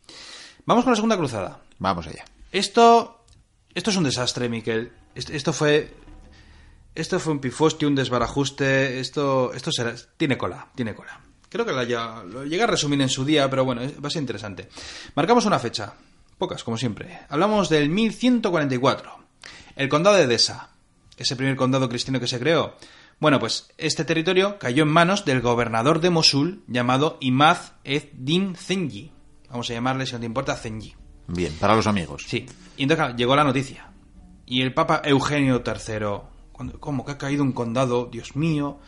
[0.67, 1.61] Vamos con la segunda cruzada.
[1.79, 3.25] vamos allá Esto,
[3.75, 4.93] esto es un desastre, Miquel.
[5.15, 5.93] Est- Esto fue,
[6.95, 9.01] esto fue un pifostio, un desbarajuste.
[9.01, 11.21] Esto, esto será, tiene cola, tiene cola.
[11.49, 11.85] Creo que la
[12.25, 14.69] lo llegué a resumir en su día, pero bueno, va a ser interesante.
[15.15, 15.95] Marcamos una fecha,
[16.45, 17.21] pocas como siempre.
[17.31, 19.11] Hablamos del 1144,
[19.77, 20.69] el condado de Edesa,
[21.17, 22.75] ese primer condado cristiano que se creó.
[23.19, 29.11] Bueno, pues este territorio cayó en manos del gobernador de Mosul llamado Imad ed-Din Zengi.
[29.49, 30.95] Vamos a llamarle, si no te importa, Zengi.
[31.29, 32.45] bien para los amigos Sí,
[32.77, 33.91] y entonces claro, llegó la noticia.
[34.45, 36.07] Y el Papa Eugenio III,
[36.53, 38.05] cuando, ¿cómo que ha caído un condado?
[38.13, 38.81] Dios mío.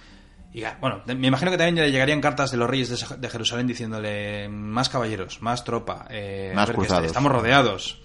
[0.56, 3.28] Y bueno, me imagino que también le llegarían cartas de los reyes de, Sa- de
[3.28, 7.04] Jerusalén diciéndole más caballeros, más tropa, eh, Más ver, cruzados.
[7.06, 8.00] estamos rodeados.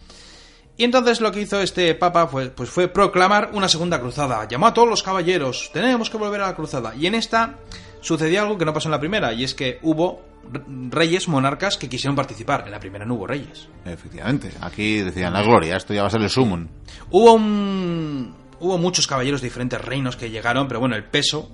[0.75, 4.45] Y entonces lo que hizo este papa fue, pues fue proclamar una segunda cruzada.
[4.49, 6.93] Llamó a todos los caballeros, tenemos que volver a la cruzada.
[6.93, 7.55] Y en esta
[8.01, 11.77] sucedió algo que no pasó en la primera, y es que hubo re- reyes, monarcas
[11.77, 12.63] que quisieron participar.
[12.65, 13.69] En la primera no hubo reyes.
[13.85, 16.67] efectivamente aquí decían la gloria esto ya va a ser el sumum
[17.11, 21.49] Hubo un- hubo muchos caballeros de diferentes reinos que llegaron, pero bueno, el peso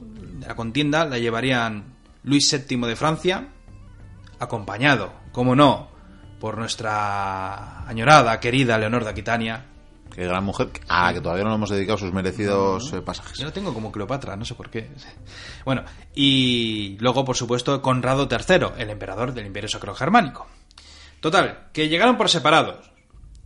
[0.47, 3.49] la contienda la llevarían Luis VII de Francia,
[4.39, 5.89] acompañado, como no,
[6.39, 9.65] por nuestra añorada, querida Leonor de Aquitania.
[10.15, 13.37] qué gran mujer a la que todavía no le hemos dedicado sus merecidos eh, pasajes
[13.37, 14.89] Yo lo tengo como Cleopatra, no sé por qué.
[15.65, 15.83] Bueno,
[16.15, 20.47] y luego, por supuesto, Conrado III, el emperador del Imperio Sacro Germánico.
[21.19, 22.89] Total, que llegaron por separados.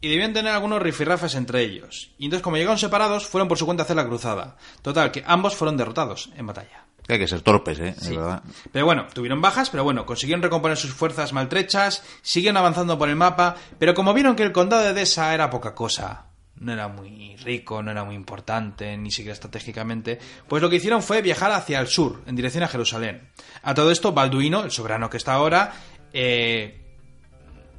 [0.01, 2.11] Y debían tener algunos rifirrafes entre ellos.
[2.19, 4.57] Y entonces, como llegaron separados, fueron por su cuenta a hacer la cruzada.
[4.81, 6.85] Total, que ambos fueron derrotados en batalla.
[7.07, 7.95] Hay que ser torpes, ¿eh?
[7.97, 8.11] Sí.
[8.11, 8.43] De verdad.
[8.71, 13.15] Pero bueno, tuvieron bajas, pero bueno, consiguieron recomponer sus fuerzas maltrechas, siguieron avanzando por el
[13.15, 16.27] mapa, pero como vieron que el condado de Edesa era poca cosa,
[16.61, 21.01] no era muy rico, no era muy importante, ni siquiera estratégicamente, pues lo que hicieron
[21.01, 23.29] fue viajar hacia el sur, en dirección a Jerusalén.
[23.63, 25.73] A todo esto, Balduino, el soberano que está ahora,
[26.13, 26.81] eh,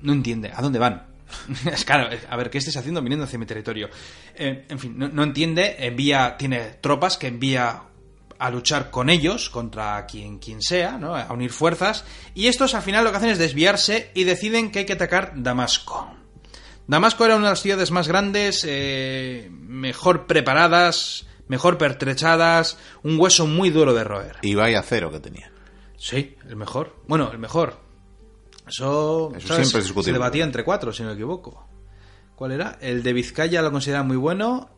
[0.03, 1.07] no entiende a dónde van.
[1.73, 3.89] Es claro, a ver, ¿qué estés haciendo viniendo hacia mi territorio?
[4.35, 7.85] Eh, en fin, no, no entiende, envía, tiene tropas que envía
[8.43, 11.15] a luchar con ellos, contra quien, quien sea, ¿no?
[11.15, 14.81] a unir fuerzas, y estos al final lo que hacen es desviarse y deciden que
[14.81, 16.13] hay que atacar Damasco.
[16.89, 23.47] Damasco era una de las ciudades más grandes, eh, mejor preparadas, mejor pertrechadas, un hueso
[23.47, 24.39] muy duro de roer.
[24.43, 25.53] Y vaya cero que tenía.
[25.97, 26.97] Sí, el mejor.
[27.07, 27.79] Bueno, el mejor.
[28.67, 30.05] Eso, Eso siempre es discutible.
[30.05, 31.65] Se debatía entre cuatro, si no me equivoco.
[32.35, 32.77] ¿Cuál era?
[32.81, 34.69] El de Vizcaya lo consideran muy bueno,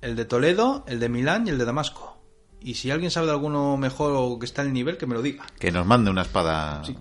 [0.00, 2.11] el de Toledo, el de Milán y el de Damasco.
[2.64, 5.14] Y si alguien sabe de alguno mejor o que está en el nivel, que me
[5.14, 5.44] lo diga.
[5.58, 6.82] Que nos mande una espada.
[6.84, 6.96] Sí,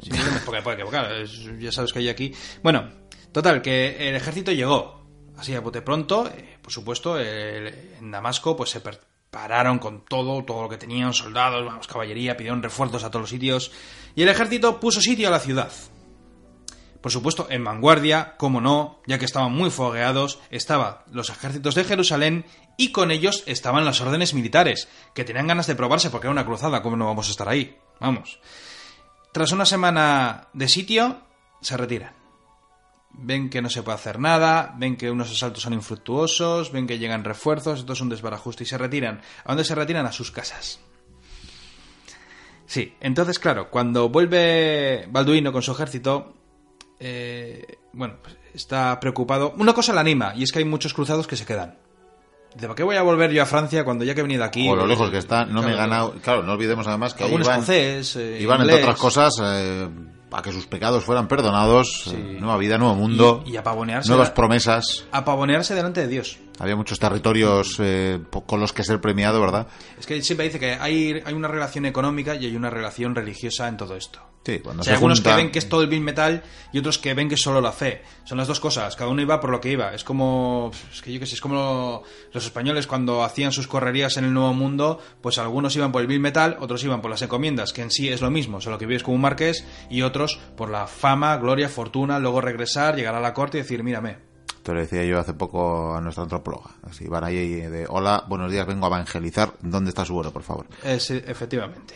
[0.45, 2.33] porque, porque, claro, es- ya sabes que hay aquí.
[2.63, 2.89] Bueno,
[3.31, 5.01] total, que el ejército llegó.
[5.37, 7.67] Así a bote pronto, eh, por supuesto, el-
[7.99, 12.61] en Damasco pues se prepararon con todo, todo lo que tenían, soldados, vamos, caballería, pidieron
[12.61, 13.71] refuerzos a todos los sitios.
[14.15, 15.71] Y el ejército puso sitio a la ciudad.
[17.01, 21.83] Por supuesto, en vanguardia, como no, ya que estaban muy fogueados, estaban los ejércitos de
[21.83, 22.45] Jerusalén
[22.77, 26.45] y con ellos estaban las órdenes militares, que tenían ganas de probarse porque era una
[26.45, 27.77] cruzada, ¿cómo no vamos a estar ahí?
[27.99, 28.39] Vamos.
[29.31, 31.21] Tras una semana de sitio,
[31.61, 32.13] se retiran.
[33.13, 36.99] Ven que no se puede hacer nada, ven que unos asaltos son infructuosos, ven que
[36.99, 39.21] llegan refuerzos, esto es un desbarajuste y se retiran.
[39.43, 40.05] ¿A dónde se retiran?
[40.05, 40.79] A sus casas.
[42.67, 46.40] Sí, entonces claro, cuando vuelve Balduino con su ejército,
[47.01, 49.53] eh, bueno, pues está preocupado.
[49.57, 51.75] Una cosa le anima, y es que hay muchos cruzados que se quedan.
[52.53, 54.67] Dice, ¿para qué voy a volver yo a Francia cuando ya que he venido aquí?
[54.69, 56.13] O lo lejos que está, no me he ganado.
[56.21, 59.89] Claro, no olvidemos además que Algún iban, escocés, eh, iban entre otras cosas, eh,
[60.31, 62.15] a que sus pecados fueran perdonados, Sí.
[62.15, 65.05] eh, nueva vida, nuevo mundo, Y, y a pavonearse, nuevas promesas.
[65.11, 66.37] a pavonearse delante de Dios.
[66.59, 69.67] Había muchos territorios eh, con los que ser premiado, ¿verdad?
[69.99, 73.67] Es que siempre dice que hay, hay una relación económica y hay una relación religiosa
[73.67, 74.19] en todo esto.
[74.43, 76.01] Sí, cuando O se sea, hay algunos junta- que ven que es todo el bill
[76.01, 78.01] metal y otros que ven que es solo la fe.
[78.25, 78.95] Son las dos cosas.
[78.95, 79.93] Cada uno iba por lo que iba.
[79.93, 80.71] Es como.
[80.91, 82.01] Es que yo qué sé, es como
[82.33, 86.07] los españoles cuando hacían sus correrías en el Nuevo Mundo, pues algunos iban por el
[86.07, 88.87] bill metal, otros iban por las encomiendas, que en sí es lo mismo, solo que
[88.87, 93.19] vives como un marqués, y otros por la fama, gloria, fortuna, luego regresar, llegar a
[93.21, 94.30] la corte y decir, mírame.
[94.63, 96.69] Te lo decía yo hace poco a nuestra antropóloga.
[96.89, 99.53] Así van ahí de, hola, buenos días, vengo a evangelizar.
[99.61, 100.67] ¿Dónde está su oro, por favor?
[100.83, 101.95] Es, efectivamente.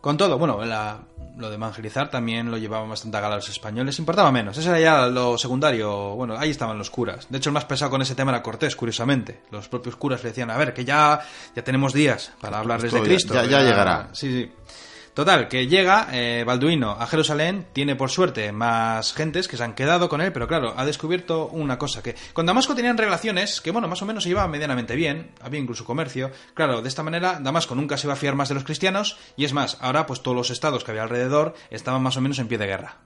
[0.00, 0.98] Con todo, bueno, la-
[1.36, 4.58] lo de evangelizar también lo llevaban bastante a gala los españoles, importaba menos.
[4.58, 6.14] Eso era ya lo secundario.
[6.16, 7.26] Bueno, ahí estaban los curas.
[7.30, 9.42] De hecho, el más pesado con ese tema era Cortés, curiosamente.
[9.52, 11.20] Los propios curas le decían, a ver, que ya,
[11.54, 13.34] ya tenemos días para hablarles de Esto ya- Cristo.
[13.34, 14.08] ya- ya llegará.
[14.12, 14.52] Sí, sí.
[15.14, 19.74] Total, que llega eh, Balduino a Jerusalén, tiene por suerte más gentes que se han
[19.74, 23.72] quedado con él, pero claro, ha descubierto una cosa, que con Damasco tenían relaciones que,
[23.72, 26.30] bueno, más o menos se llevaban medianamente bien, había incluso comercio.
[26.54, 29.44] Claro, de esta manera Damasco nunca se iba a fiar más de los cristianos, y
[29.44, 32.48] es más, ahora pues todos los estados que había alrededor estaban más o menos en
[32.48, 32.96] pie de guerra.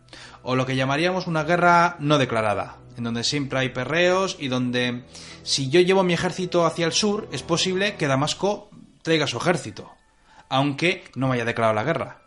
[0.45, 5.03] O lo que llamaríamos una guerra no declarada, en donde siempre hay perreos y donde
[5.43, 8.71] si yo llevo mi ejército hacia el sur, es posible que Damasco
[9.03, 9.96] traiga su ejército
[10.49, 12.23] aunque no me haya declarado la guerra.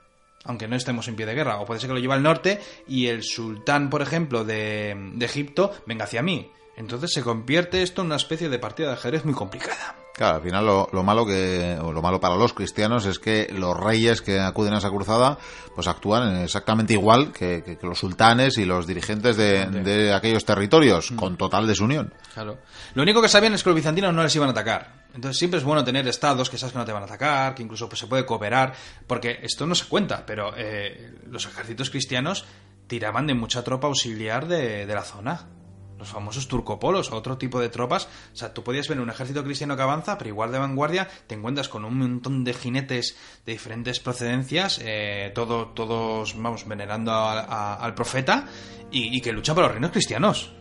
[0.45, 1.59] Aunque no estemos en pie de guerra.
[1.59, 5.25] O puede ser que lo lleve al norte y el sultán, por ejemplo, de, de
[5.25, 6.49] Egipto venga hacia mí.
[6.77, 9.95] Entonces se convierte esto en una especie de partida de ajedrez muy complicada.
[10.19, 13.47] Claro, al final lo, lo malo que o lo malo para los cristianos es que
[13.57, 15.37] los reyes que acuden a esa cruzada
[15.73, 20.43] pues actúan exactamente igual que, que- que los sultanes y los dirigentes de, de aquellos
[20.43, 22.13] territorios con total desunión.
[22.33, 22.57] Claro.
[22.95, 25.05] Lo único que sabían es que los bizantinos no les iban a atacar.
[25.15, 27.63] Entonces siempre es bueno tener estados que sabes que no te van a atacar, que
[27.63, 28.73] incluso pues, se puede cooperar,
[29.07, 32.43] porque esto no se cuenta, pero eh, los ejércitos cristianos
[32.87, 35.47] tiraban de mucha tropa auxiliar de, de la zona.
[35.99, 38.07] Los famosos turcopolos o otro tipo de tropas.
[38.33, 41.35] O sea, tú podías ver un ejército cristiano que avanza, pero igual de vanguardia te
[41.35, 47.41] encuentras con un montón de jinetes de diferentes procedencias, eh, todo, todos, vamos, venerando a-
[47.41, 48.45] a- al profeta
[48.89, 50.53] y, y que luchan por los reinos cristianos.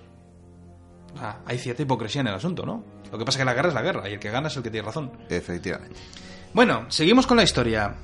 [1.14, 2.84] O sea, hay cierta hipocresía en el asunto, ¿no?
[3.10, 4.56] Lo que pasa es que la guerra es la guerra y el que gana es
[4.56, 5.12] el que tiene razón.
[5.30, 5.96] Efectivamente.
[6.52, 7.94] Bueno, seguimos con la historia.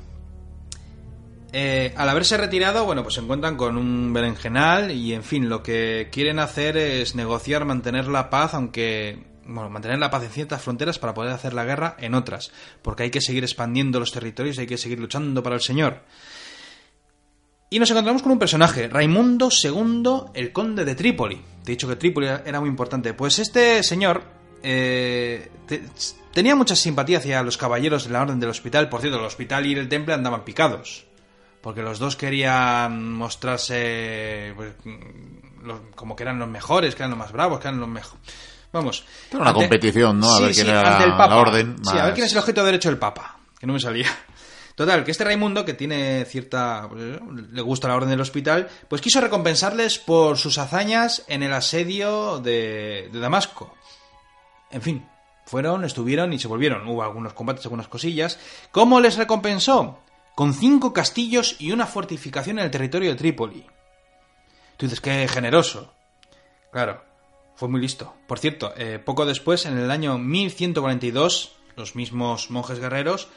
[1.57, 5.63] Eh, al haberse retirado, bueno, pues se encuentran con un berenjenal y, en fin, lo
[5.63, 10.63] que quieren hacer es negociar, mantener la paz, aunque, bueno, mantener la paz en ciertas
[10.63, 12.51] fronteras para poder hacer la guerra en otras,
[12.83, 16.01] porque hay que seguir expandiendo los territorios, hay que seguir luchando para el Señor.
[17.71, 21.37] Y nos encontramos con un personaje, Raimundo II, el conde de Trípoli.
[21.65, 23.15] Te he dicho que Trípoli era muy importante.
[23.15, 24.23] Pues este señor
[24.63, 25.83] eh, te-
[26.33, 28.89] tenía mucha simpatía hacia los caballeros de la Orden del Hospital.
[28.89, 31.07] Por cierto, el hospital y el temple andaban picados.
[31.65, 34.75] Porque los dos querían mostrarse pues,
[35.63, 38.21] los- como que eran los mejores, que eran los más bravos, que eran los mejores.
[38.71, 39.05] Vamos.
[39.31, 40.29] Era una competición, ¿no?
[40.35, 41.37] A ver quién era ante el la Papa.
[41.37, 43.39] orden Sí, a ver más- quién es el objeto de derecho del Papa.
[43.59, 44.09] Que no me salía.
[44.75, 46.87] Total, que este Raimundo, que tiene cierta.
[46.91, 47.01] pues
[47.53, 52.41] le gusta la orden del hospital, pues quiso recompensarles por sus hazañas en el asedio
[52.41, 53.73] de, de Damasco.
[54.73, 55.07] En fin,
[55.47, 56.87] fueron, estuvieron y se volvieron.
[56.89, 58.39] Hubo algunos combates, algunas cosillas.
[58.73, 60.01] ¿Cómo les recompensó?
[60.35, 63.67] Con cinco castillos y una fortificación en el territorio de Trípoli.
[64.77, 65.93] Tú dices, qué generoso.
[66.73, 67.05] Claro,
[67.55, 68.15] fue muy listo.
[68.27, 73.29] Por cierto, eh, poco después, en el año 1142, los mismos monjes guerreros,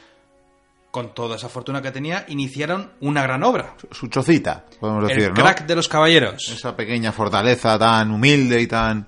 [0.90, 3.76] con toda esa fortuna que tenía, iniciaron una gran obra.
[3.92, 5.42] Su chocita, podemos decir, el ¿no?
[5.42, 6.48] crack de los caballeros.
[6.48, 9.06] Esa pequeña fortaleza tan humilde y tan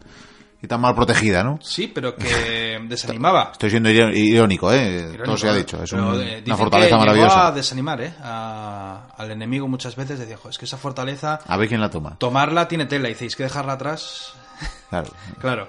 [0.63, 1.59] y tan mal protegida, ¿no?
[1.63, 3.51] Sí, pero que desanimaba.
[3.53, 4.99] Estoy siendo iró- irónico, ¿eh?
[5.01, 5.83] Irónico, Todo se ha dicho.
[5.83, 7.47] Es un- eh, una fortaleza que maravillosa.
[7.49, 8.15] a desanimar, ¿eh?
[8.23, 11.91] A- al enemigo muchas veces decía, "Jo, es que esa fortaleza, A ver quién la
[11.91, 12.17] toma.
[12.19, 13.09] tomarla tiene tela.
[13.09, 14.35] Y dice, que dejarla atrás.
[14.91, 15.09] Claro.
[15.41, 15.69] Claro.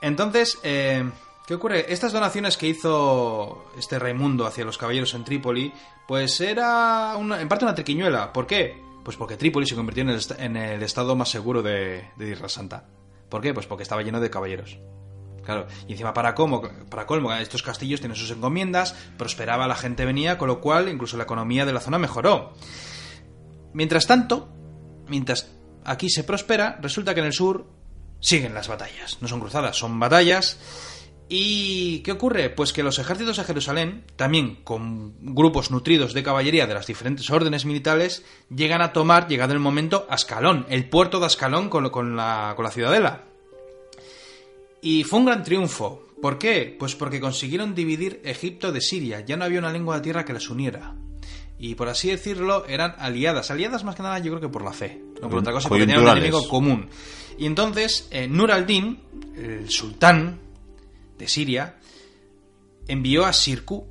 [0.00, 1.08] Entonces, eh,
[1.46, 1.92] ¿qué ocurre?
[1.92, 5.72] Estas donaciones que hizo este Raimundo hacia los caballeros en Trípoli,
[6.08, 8.32] pues era una- en parte una triquiñuela.
[8.32, 8.82] ¿Por qué?
[9.04, 12.84] Pues porque Trípoli se convirtió en el, en el estado más seguro de, de Santa.
[13.32, 13.54] ¿Por qué?
[13.54, 14.76] Pues porque estaba lleno de caballeros.
[15.42, 20.04] Claro, y encima para, como, para colmo, estos castillos tienen sus encomiendas, prosperaba, la gente
[20.04, 22.52] venía, con lo cual incluso la economía de la zona mejoró.
[23.72, 24.52] Mientras tanto,
[25.08, 25.50] mientras
[25.82, 27.70] aquí se prospera, resulta que en el sur
[28.20, 29.16] siguen las batallas.
[29.22, 30.58] No son cruzadas, son batallas.
[31.34, 32.50] ¿Y qué ocurre?
[32.50, 37.30] Pues que los ejércitos de Jerusalén, también con grupos nutridos de caballería de las diferentes
[37.30, 38.22] órdenes militares,
[38.54, 42.66] llegan a tomar, llegado el momento, Ascalón, el puerto de Ascalón con, con la, con
[42.66, 43.22] la ciudadela.
[44.82, 46.06] Y fue un gran triunfo.
[46.20, 46.76] ¿Por qué?
[46.78, 49.20] Pues porque consiguieron dividir Egipto de Siria.
[49.20, 50.94] Ya no había una lengua de tierra que las uniera.
[51.58, 53.50] y por así decirlo eran aliadas.
[53.50, 55.86] Aliadas más que nada yo creo que por la fe, no por otra cosa, porque
[55.86, 56.90] tenían un enemigo común.
[57.38, 59.00] Y entonces eh, Nur al-Din,
[59.34, 60.41] el sultán
[61.22, 61.76] de Siria,
[62.88, 63.86] envió a Sirku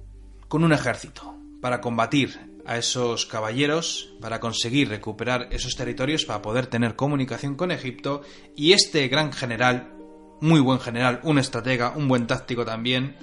[0.50, 6.68] con un ejército para combatir a esos caballeros, para conseguir recuperar esos territorios, para poder
[6.68, 8.22] tener comunicación con Egipto.
[8.54, 9.94] Y este gran general,
[10.42, 13.16] muy buen general, un estratega, un buen táctico también,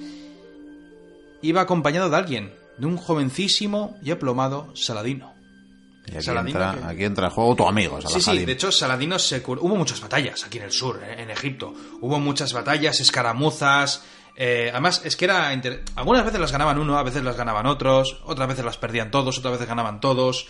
[1.43, 5.38] iba acompañado de alguien, de un jovencísimo y aplomado Saladino.
[6.13, 8.47] Y aquí Saladino entra, que- aquí entra en juego tu amigo, Sí, sí, Saladin.
[8.47, 11.73] de hecho Saladino se cur- Hubo muchas batallas aquí en el sur, eh, en Egipto.
[12.01, 14.03] Hubo muchas batallas, escaramuzas.
[14.41, 15.53] eh, además, es que era...
[15.53, 19.11] inter- Algunas veces las ganaban uno, a veces las ganaban otros, otras veces las perdían
[19.11, 20.47] todos, otras veces ganaban todos.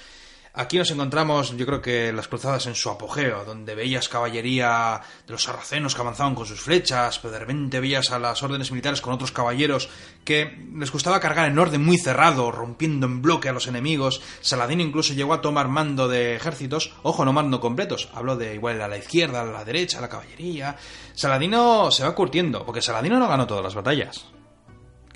[0.54, 5.32] Aquí nos encontramos, yo creo que las cruzadas en su apogeo, donde veías caballería de
[5.32, 9.00] los sarracenos que avanzaban con sus flechas, pero de repente veías a las órdenes militares
[9.00, 9.88] con otros caballeros
[10.24, 14.20] que les gustaba cargar en orden muy cerrado, rompiendo en bloque a los enemigos.
[14.40, 18.80] Saladino incluso llegó a tomar mando de ejércitos, ojo, no mando completos, habló de igual
[18.80, 20.76] a la izquierda, a la derecha, a la caballería.
[21.14, 24.26] Saladino se va curtiendo, porque Saladino no ganó todas las batallas.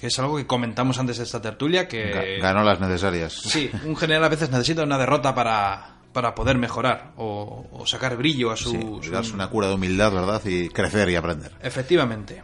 [0.03, 2.13] Que es algo que comentamos antes de esta tertulia, que...
[2.13, 3.35] Ga- Ganó las necesarias.
[3.35, 8.17] Sí, un general a veces necesita una derrota para, para poder mejorar o, o sacar
[8.17, 8.73] brillo a su...
[8.73, 10.43] Sí, su- darse una cura de humildad, ¿verdad?
[10.45, 11.53] Y crecer y aprender.
[11.63, 12.43] Efectivamente.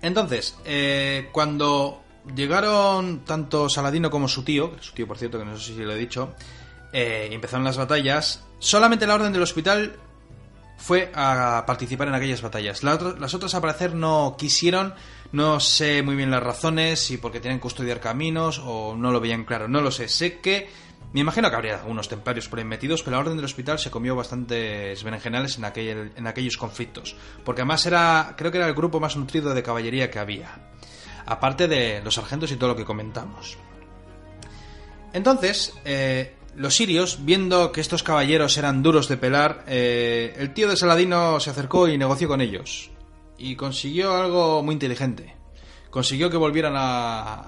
[0.00, 2.04] Entonces, eh, cuando
[2.36, 5.92] llegaron tanto Saladino como su tío, su tío por cierto, que no sé si lo
[5.92, 6.34] he dicho,
[6.92, 9.96] eh, empezaron las batallas, solamente la Orden del Hospital
[10.78, 12.82] fue a participar en aquellas batallas.
[12.84, 14.94] Las otras, al parecer, no quisieron,
[15.32, 19.20] no sé muy bien las razones, si porque tenían que custodiar caminos o no lo
[19.20, 20.08] veían claro, no lo sé.
[20.08, 20.68] Sé que,
[21.12, 23.90] me imagino que habría algunos templarios por ahí metidos, pero la Orden del Hospital se
[23.90, 27.14] comió bastantes berenjenales en, aquel, en aquellos conflictos.
[27.44, 30.72] Porque además era, creo que era el grupo más nutrido de caballería que había.
[31.26, 33.56] Aparte de los sargentos y todo lo que comentamos.
[35.12, 40.68] Entonces, eh, los sirios, viendo que estos caballeros eran duros de pelar, eh, el tío
[40.68, 42.90] de Saladino se acercó y negoció con ellos.
[43.40, 45.34] Y consiguió algo muy inteligente.
[45.90, 47.46] Consiguió que volvieran a,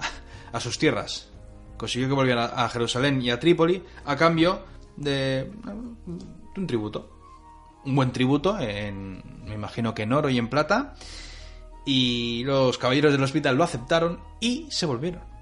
[0.51, 1.29] a sus tierras.
[1.77, 4.63] Consiguió que volvieran a, Jerusalén y a Trípoli a cambio
[4.95, 7.09] de, de un tributo.
[7.85, 10.95] Un buen tributo, en, me imagino que en oro y en plata.
[11.85, 15.32] Y los caballeros del hospital lo aceptaron y se volvieron.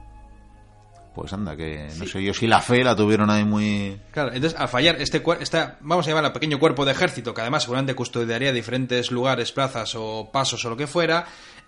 [1.13, 3.99] Pues anda, que no sé yo si la fe la tuvieron ahí muy...
[4.11, 7.41] Claro, entonces al fallar este esta, vamos a llamar a pequeño cuerpo de ejército, que
[7.41, 11.25] además seguramente custodiaría diferentes lugares, plazas o pasos o lo que fuera,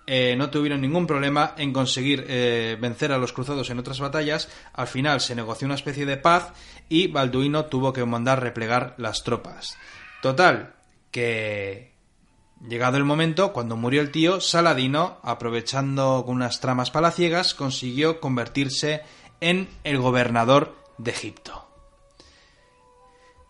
[0.07, 4.47] eh, no tuvieron ningún problema en conseguir eh, vencer a los cruzados en otras batallas.
[4.71, 6.53] Al final se negoció una especie de paz
[6.87, 9.77] y Balduino tuvo que mandar replegar las tropas.
[10.21, 10.75] Total,
[11.11, 11.93] que
[12.67, 19.01] Llegado el momento, cuando murió el tío, Saladino, aprovechando unas tramas palaciegas, consiguió convertirse
[19.41, 21.67] en el gobernador de Egipto.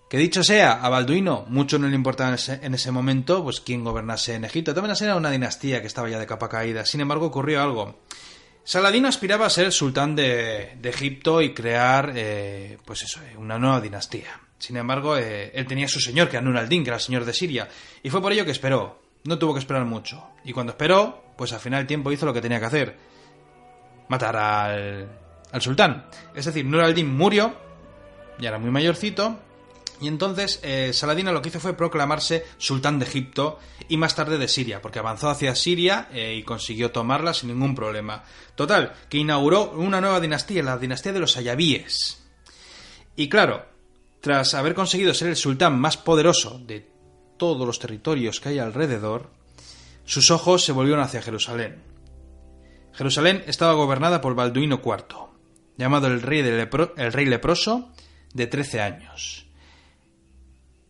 [0.10, 3.62] Que dicho sea, a Balduino mucho no le importaba en ese, en ese momento pues
[3.62, 4.74] quién gobernase en Egipto.
[4.74, 6.86] También era una dinastía que estaba ya de capa caída.
[6.86, 7.98] Sin embargo, ocurrió algo.
[8.64, 13.58] Saladino aspiraba a ser sultán de, de Egipto y crear, eh, pues eso, eh, una
[13.58, 14.40] nueva dinastía.
[14.58, 17.02] Sin embargo, eh, él tenía a su señor, que era Nur al-Din, que era el
[17.02, 17.68] señor de Siria,
[18.02, 19.02] y fue por ello que esperó.
[19.26, 20.24] No tuvo que esperar mucho.
[20.46, 22.98] Y cuando esperó, pues al final el tiempo hizo lo que tenía que hacer.
[24.08, 25.10] Matar al,
[25.54, 26.08] al sultán.
[26.36, 27.56] Es decir, Nur al-Din murió,
[28.40, 29.40] ya era muy mayorcito,
[30.02, 34.38] y entonces eh, Saladino lo que hizo fue proclamarse sultán de Egipto y más tarde
[34.38, 38.24] de Siria, porque avanzó hacia Siria eh, y consiguió tomarla sin ningún problema.
[38.56, 42.22] Total, que inauguró una nueva dinastía, la dinastía de los Ayabíes.
[43.16, 43.66] Y claro,
[44.20, 46.92] tras haber conseguido ser el sultán más poderoso de
[47.38, 49.30] todos los territorios que hay alrededor,
[50.06, 51.84] sus ojos se volvieron hacia Jerusalén.
[52.94, 55.33] Jerusalén estaba gobernada por Balduino IV,
[55.78, 57.92] llamado el rey, de lepro- el rey leproso,
[58.34, 59.46] de 13 años.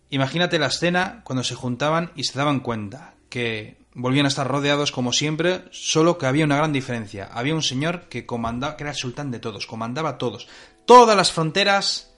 [0.09, 4.91] Imagínate la escena cuando se juntaban y se daban cuenta que volvían a estar rodeados
[4.91, 7.29] como siempre, solo que había una gran diferencia.
[7.31, 10.47] Había un señor que comandaba, que era el sultán de todos, comandaba a todos.
[10.85, 12.11] Todas las fronteras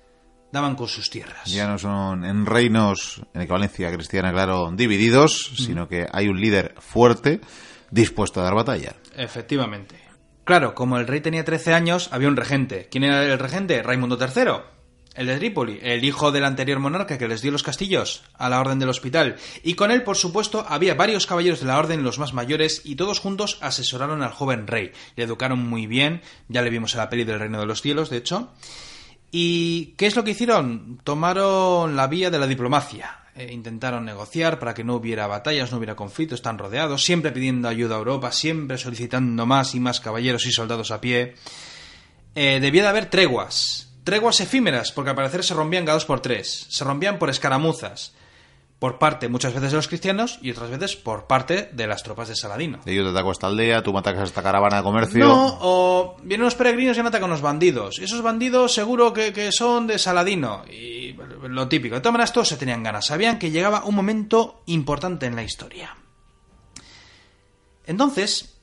[0.51, 1.45] daban con sus tierras.
[1.51, 6.75] Ya no son en reinos, en equivalencia cristiana, claro, divididos, sino que hay un líder
[6.79, 7.39] fuerte
[7.91, 8.93] dispuesto a dar batalla.
[9.15, 9.95] Efectivamente.
[10.45, 12.87] Claro, como el rey tenía 13 años, había un regente.
[12.91, 13.81] ¿Quién era el regente?
[13.81, 14.75] Raimundo III.
[15.15, 18.59] El de Trípoli, el hijo del anterior monarca que les dio los castillos a la
[18.59, 19.37] Orden del Hospital.
[19.63, 22.95] Y con él, por supuesto, había varios caballeros de la Orden, los más mayores, y
[22.95, 24.91] todos juntos asesoraron al joven rey.
[25.15, 28.11] Le educaron muy bien, ya le vimos en la peli del Reino de los Cielos,
[28.11, 28.53] de hecho.
[29.31, 30.99] ¿Y qué es lo que hicieron?
[31.03, 33.24] Tomaron la vía de la diplomacia.
[33.37, 37.67] Eh, intentaron negociar para que no hubiera batallas, no hubiera conflictos, están rodeados, siempre pidiendo
[37.67, 41.35] ayuda a Europa, siempre solicitando más y más caballeros y soldados a pie.
[42.33, 46.21] Eh, debía de haber treguas, treguas efímeras, porque al parecer se rompían cada dos por
[46.21, 46.65] tres.
[46.69, 48.13] Se rompían por escaramuzas.
[48.79, 52.27] Por parte muchas veces de los cristianos y otras veces por parte de las tropas
[52.27, 52.79] de Saladino.
[52.85, 55.25] Ellos te atacan a esta aldea, tú me atacas a esta caravana de comercio.
[55.25, 57.99] No, o vienen unos peregrinos y han atacado a unos bandidos.
[57.99, 60.65] Esos bandidos seguro que, que son de Saladino.
[60.69, 61.13] Y
[61.47, 61.95] lo típico.
[61.95, 63.05] De todas maneras, todos se tenían ganas.
[63.05, 65.95] Sabían que llegaba un momento importante en la historia.
[67.85, 68.57] Entonces,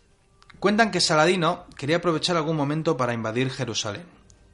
[0.59, 4.05] cuentan que Saladino quería aprovechar algún momento para invadir Jerusalén.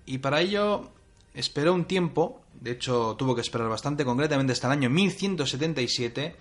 [0.07, 0.91] Y para ello
[1.35, 6.37] esperó un tiempo, de hecho tuvo que esperar bastante, concretamente hasta el año 1177.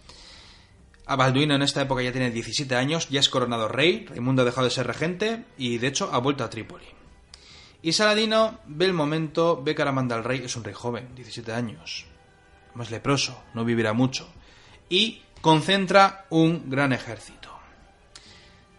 [1.05, 4.45] A Balduino en esta época ya tiene 17 años, ya es coronado rey, Raimundo ha
[4.45, 6.85] dejado de ser regente y de hecho ha vuelto a Trípoli.
[7.81, 11.53] Y Saladino ve el momento, ve que Aramanda el rey es un rey joven, 17
[11.53, 12.05] años,
[12.73, 14.27] más leproso, no vivirá mucho,
[14.89, 17.49] y concentra un gran ejército.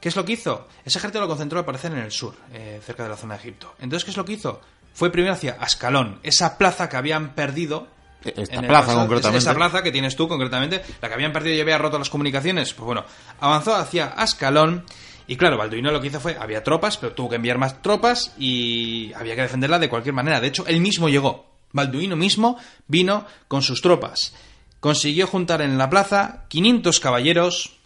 [0.00, 0.68] ¿Qué es lo que hizo?
[0.84, 3.40] Ese ejército lo concentró al parecer en el sur, eh, cerca de la zona de
[3.40, 3.74] Egipto.
[3.80, 4.60] Entonces, ¿qué es lo que hizo?
[4.98, 7.86] Fue primero hacia Ascalón, esa plaza que habían perdido.
[8.24, 9.06] Esta en el plaza, pasado.
[9.06, 9.38] concretamente.
[9.38, 12.74] Esa plaza que tienes tú, concretamente, la que habían perdido y había roto las comunicaciones.
[12.74, 13.04] Pues bueno,
[13.38, 14.84] avanzó hacia Ascalón.
[15.28, 18.34] Y claro, Balduino lo que hizo fue, había tropas, pero tuvo que enviar más tropas
[18.38, 20.40] y había que defenderla de cualquier manera.
[20.40, 21.46] De hecho, él mismo llegó.
[21.70, 24.34] Balduino mismo vino con sus tropas.
[24.80, 27.76] Consiguió juntar en la plaza 500 caballeros,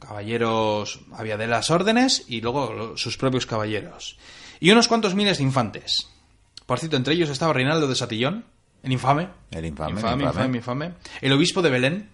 [0.00, 4.18] caballeros había de las órdenes y luego sus propios caballeros.
[4.60, 6.10] Y unos cuantos miles de infantes.
[6.68, 8.44] Por cierto, entre ellos estaba Reinaldo de Satillón,
[8.82, 9.30] el infame.
[9.52, 10.24] El infame, el infame, infame.
[10.24, 10.92] infame, infame.
[11.22, 12.10] El obispo de Belén.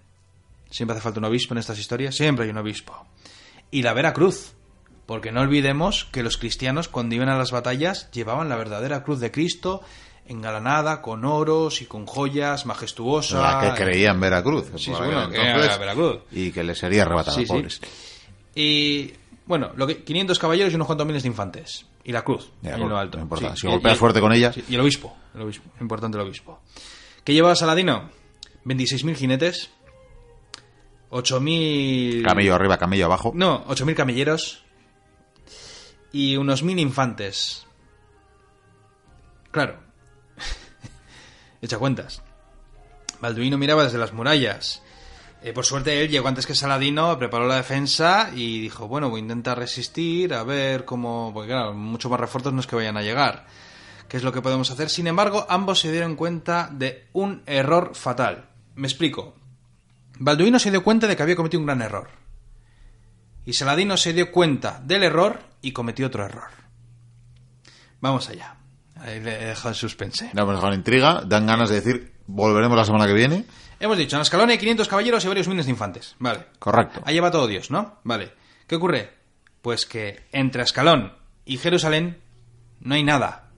[0.70, 2.14] Siempre hace falta un obispo en estas historias.
[2.14, 3.04] Siempre hay un obispo.
[3.72, 4.52] Y la Veracruz.
[5.06, 9.18] Porque no olvidemos que los cristianos cuando iban a las batallas llevaban la verdadera cruz
[9.18, 9.82] de Cristo
[10.26, 13.42] engalanada con oros y con joyas majestuosa.
[13.42, 14.66] La que creía en Veracruz.
[14.76, 16.20] Sí, bueno, era Veracruz.
[16.30, 17.48] Y que le sería arrebatada, Sí, sí.
[17.48, 17.80] pobres.
[18.54, 19.12] Y
[19.46, 21.86] bueno, lo que, 500 caballeros y unos cuantos miles de infantes.
[22.04, 23.18] Y la cruz, ahí en lo alto.
[23.18, 23.56] no.
[23.56, 26.24] Si Y- golpeas y- fuerte con ella- sí, y el obispo, el obispo, importante el
[26.24, 26.60] obispo.
[27.24, 28.10] ¿Qué llevaba Saladino?
[28.64, 29.70] 26.000 jinetes,
[31.10, 32.22] 8.000...
[32.24, 33.32] Camello arriba, camello abajo.
[33.34, 34.64] No, 8.000 camelleros
[36.12, 37.66] y unos 1.000 infantes.
[39.50, 39.78] Claro.
[41.62, 42.22] Echa cuentas.
[43.20, 44.82] Balduino miraba desde las murallas.
[45.44, 49.20] Eh, por suerte él llegó antes que Saladino, preparó la defensa y dijo, bueno, voy
[49.20, 51.32] a intentar resistir, a ver cómo...
[51.34, 53.44] Porque claro, mucho más refuerzos no es que vayan a llegar.
[54.08, 54.88] ¿Qué es lo que podemos hacer?
[54.88, 58.46] Sin embargo, ambos se dieron cuenta de un error fatal.
[58.74, 59.34] Me explico.
[60.18, 62.08] Balduino se dio cuenta de que había cometido un gran error.
[63.44, 66.48] Y Saladino se dio cuenta del error y cometió otro error.
[68.00, 68.56] Vamos allá.
[68.96, 70.30] Ahí le he dejado el suspense.
[70.32, 73.44] No, pues con intriga, dan ganas de decir, volveremos la semana que viene.
[73.80, 76.16] Hemos dicho, en Ascalón hay 500 caballeros y varios miles de infantes.
[76.18, 76.46] Vale.
[76.58, 77.02] Correcto.
[77.04, 77.98] Ahí va todo Dios, ¿no?
[78.04, 78.32] Vale.
[78.66, 79.12] ¿Qué ocurre?
[79.62, 81.12] Pues que entre Ascalón
[81.44, 82.20] y Jerusalén
[82.80, 83.50] no hay nada.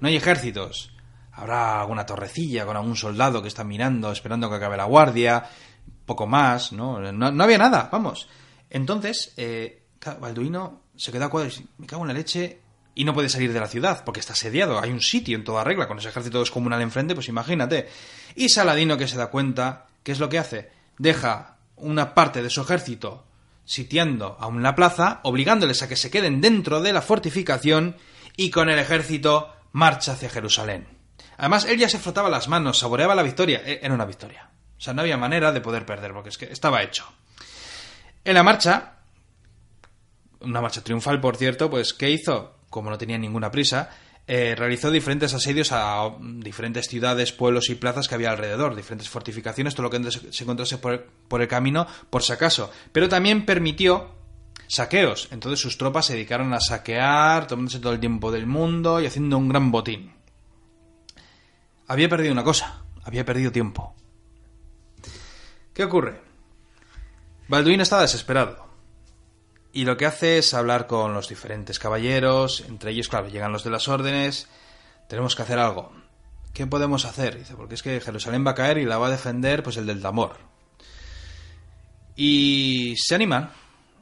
[0.00, 0.92] No hay ejércitos.
[1.32, 5.44] Habrá alguna torrecilla con algún soldado que está mirando, esperando que acabe la guardia.
[6.06, 7.00] Poco más, ¿no?
[7.12, 8.28] No, no había nada, vamos.
[8.70, 9.86] Entonces, eh,
[10.20, 11.62] Balduino se queda a cuadros.
[11.78, 12.60] Me cago en la leche.
[12.94, 14.80] Y no puede salir de la ciudad porque está asediado.
[14.80, 17.88] Hay un sitio en toda regla con ese ejército descomunal enfrente, pues imagínate.
[18.36, 20.70] Y Saladino que se da cuenta, ¿qué es lo que hace?
[20.98, 23.26] Deja una parte de su ejército
[23.64, 27.96] sitiando aún la plaza, obligándoles a que se queden dentro de la fortificación
[28.36, 30.86] y con el ejército marcha hacia Jerusalén.
[31.36, 33.60] Además, él ya se frotaba las manos, saboreaba la victoria.
[33.64, 34.50] E- Era una victoria.
[34.78, 37.06] O sea, no había manera de poder perder, porque es que estaba hecho.
[38.24, 38.98] En la marcha,
[40.40, 42.53] una marcha triunfal, por cierto, pues ¿qué hizo?
[42.74, 43.88] Como no tenía ninguna prisa,
[44.26, 49.76] eh, realizó diferentes asedios a diferentes ciudades, pueblos y plazas que había alrededor, diferentes fortificaciones,
[49.76, 52.72] todo lo que se se encontrase por, por el camino, por si acaso.
[52.90, 54.10] Pero también permitió
[54.66, 55.28] saqueos.
[55.30, 59.38] Entonces sus tropas se dedicaron a saquear, tomándose todo el tiempo del mundo y haciendo
[59.38, 60.12] un gran botín.
[61.86, 63.94] Había perdido una cosa, había perdido tiempo.
[65.72, 66.20] ¿Qué ocurre?
[67.46, 68.63] Balduino estaba desesperado.
[69.76, 73.64] Y lo que hace es hablar con los diferentes caballeros, entre ellos, claro, llegan los
[73.64, 74.46] de las órdenes,
[75.08, 75.90] tenemos que hacer algo.
[76.52, 77.36] ¿Qué podemos hacer?
[77.36, 79.86] Dice, porque es que Jerusalén va a caer y la va a defender pues el
[79.86, 80.36] del Tamor.
[82.14, 83.50] Y se animan.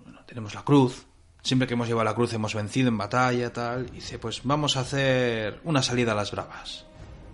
[0.04, 1.06] Bueno, tenemos la cruz.
[1.42, 3.86] Siempre que hemos llevado la cruz hemos vencido en batalla, tal.
[3.92, 6.84] Y dice, pues vamos a hacer una salida a las bravas.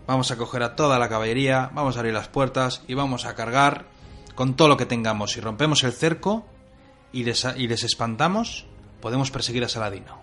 [0.06, 3.34] Vamos a coger a toda la caballería, vamos a abrir las puertas y vamos a
[3.34, 3.86] cargar
[4.36, 5.32] con todo lo que tengamos.
[5.32, 6.46] Si rompemos el cerco
[7.12, 8.66] y les, y les espantamos,
[9.00, 10.18] podemos perseguir a Saladino.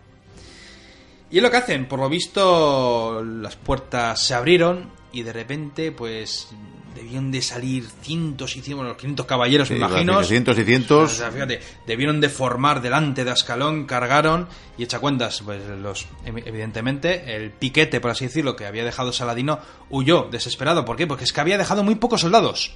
[1.31, 1.87] Y es lo que hacen.
[1.87, 6.49] Por lo visto, las puertas se abrieron y de repente, pues,
[6.93, 10.23] debieron de salir cientos y cientos, los 500 caballeros, me Sí, imagino.
[10.23, 11.11] cientos y cientos.
[11.13, 16.05] O sea, fíjate, debieron de formar delante de Ascalón, cargaron y echa cuentas, pues los
[16.25, 19.59] evidentemente el piquete, por así decirlo, que había dejado Saladino
[19.89, 20.85] huyó desesperado.
[20.85, 21.05] ¿Por qué?
[21.07, 22.73] Porque es que había dejado muy pocos soldados.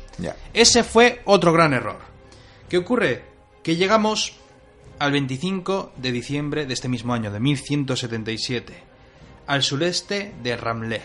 [0.54, 2.00] Ese fue otro gran error.
[2.68, 3.24] ¿Qué ocurre?
[3.64, 4.34] Que llegamos
[5.00, 8.74] al 25 de diciembre de este mismo año, de 1177,
[9.48, 11.02] al sureste de Ramleh.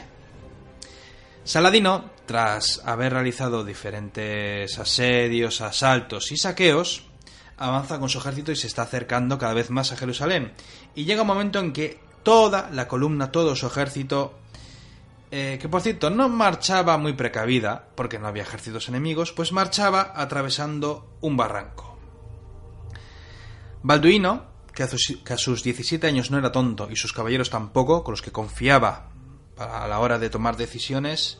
[1.44, 7.04] Saladino, tras haber realizado diferentes asedios, asaltos y saqueos,
[7.56, 10.52] avanza con su ejército y se está acercando cada vez más a Jerusalén.
[10.94, 14.34] Y llega un momento en que toda la columna, todo su ejército,
[15.30, 20.12] eh, que por cierto no marchaba muy precavida, porque no había ejércitos enemigos, pues marchaba
[20.14, 21.93] atravesando un barranco.
[23.84, 27.50] Balduino, que a, sus, que a sus 17 años no era tonto y sus caballeros
[27.50, 29.10] tampoco, con los que confiaba
[29.58, 31.38] a la hora de tomar decisiones,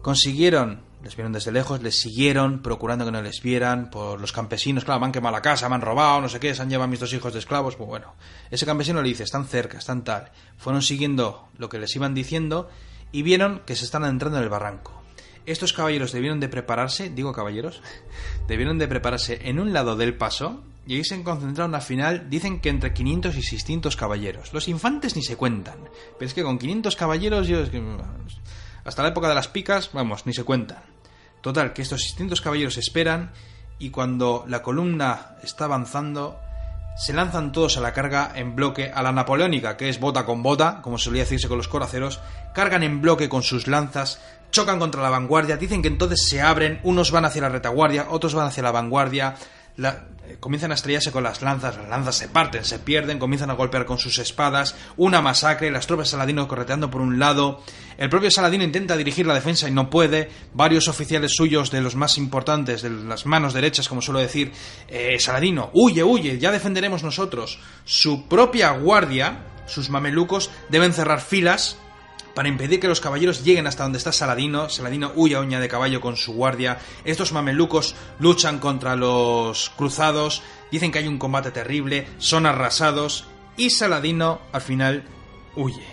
[0.00, 4.84] consiguieron, les vieron desde lejos, les siguieron procurando que no les vieran por los campesinos,
[4.84, 6.86] claro, me han quemado la casa, me han robado, no sé qué, se han llevado
[6.86, 8.14] mis dos hijos de esclavos, pues bueno,
[8.52, 12.70] ese campesino le dice, están cerca, están tal, fueron siguiendo lo que les iban diciendo
[13.10, 14.99] y vieron que se están entrando en el barranco.
[15.46, 17.82] Estos caballeros debieron de prepararse, digo caballeros,
[18.48, 22.60] debieron de prepararse en un lado del paso y ahí se concentraron al final, dicen
[22.60, 24.52] que entre 500 y 600 caballeros.
[24.52, 25.78] Los infantes ni se cuentan,
[26.18, 27.58] pero es que con 500 caballeros yo
[28.84, 30.82] hasta la época de las picas, vamos, ni se cuentan.
[31.40, 33.30] Total, que estos 600 caballeros esperan
[33.78, 36.38] y cuando la columna está avanzando,
[36.96, 40.42] se lanzan todos a la carga en bloque a la napoleónica, que es bota con
[40.42, 42.20] bota, como solía decirse con los coraceros,
[42.54, 44.20] cargan en bloque con sus lanzas,
[44.50, 48.34] chocan contra la vanguardia, dicen que entonces se abren, unos van hacia la retaguardia, otros
[48.34, 49.34] van hacia la vanguardia,
[49.76, 53.50] la, eh, comienzan a estrellarse con las lanzas, las lanzas se parten, se pierden, comienzan
[53.50, 57.62] a golpear con sus espadas, una masacre, las tropas de Saladino correteando por un lado,
[57.98, 61.96] el propio Saladino intenta dirigir la defensa y no puede, varios oficiales suyos de los
[61.96, 64.52] más importantes, de las manos derechas, como suelo decir,
[64.88, 67.58] eh, Saladino, huye, huye, ya defenderemos nosotros.
[67.84, 71.76] Su propia guardia, sus mamelucos, deben cerrar filas
[72.34, 74.68] para impedir que los caballeros lleguen hasta donde está Saladino.
[74.68, 76.78] Saladino huye a uña de caballo con su guardia.
[77.04, 80.42] Estos mamelucos luchan contra los cruzados.
[80.70, 82.06] Dicen que hay un combate terrible.
[82.18, 83.26] Son arrasados.
[83.56, 85.04] Y Saladino al final
[85.56, 85.86] huye.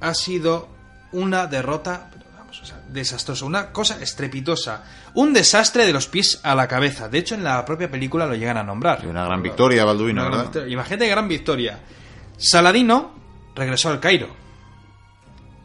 [0.00, 0.68] Ha sido
[1.12, 2.10] una derrota
[2.50, 3.44] o sea, desastrosa.
[3.44, 4.84] Una cosa estrepitosa.
[5.14, 7.08] Un desastre de los pies a la cabeza.
[7.08, 9.00] De hecho, en la propia película lo llegan a nombrar.
[9.04, 10.50] Y una gran victoria, Balduino.
[10.68, 11.80] Imagínate gran victoria.
[12.36, 13.12] Saladino
[13.54, 14.41] regresó al Cairo.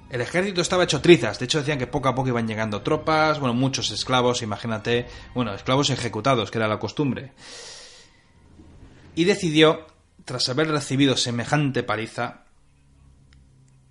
[0.10, 1.38] El ejército estaba hecho trizas.
[1.38, 5.54] De hecho, decían que poco a poco iban llegando tropas, bueno, muchos esclavos, imagínate, bueno,
[5.54, 7.34] esclavos ejecutados, que era la costumbre.
[9.16, 9.86] Y decidió,
[10.24, 12.46] tras haber recibido semejante paliza,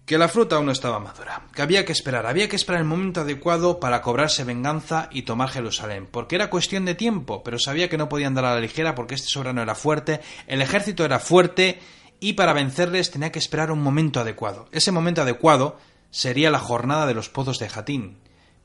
[0.07, 2.87] que la fruta aún no estaba madura, que había que esperar, había que esperar el
[2.87, 7.89] momento adecuado para cobrarse venganza y tomar Jerusalén, porque era cuestión de tiempo, pero sabía
[7.89, 11.19] que no podían dar a la ligera porque este soberano era fuerte, el ejército era
[11.19, 11.81] fuerte
[12.21, 14.69] y para vencerles tenía que esperar un momento adecuado.
[14.71, 15.77] Ese momento adecuado
[16.11, 18.19] sería la jornada de los pozos de Jatín.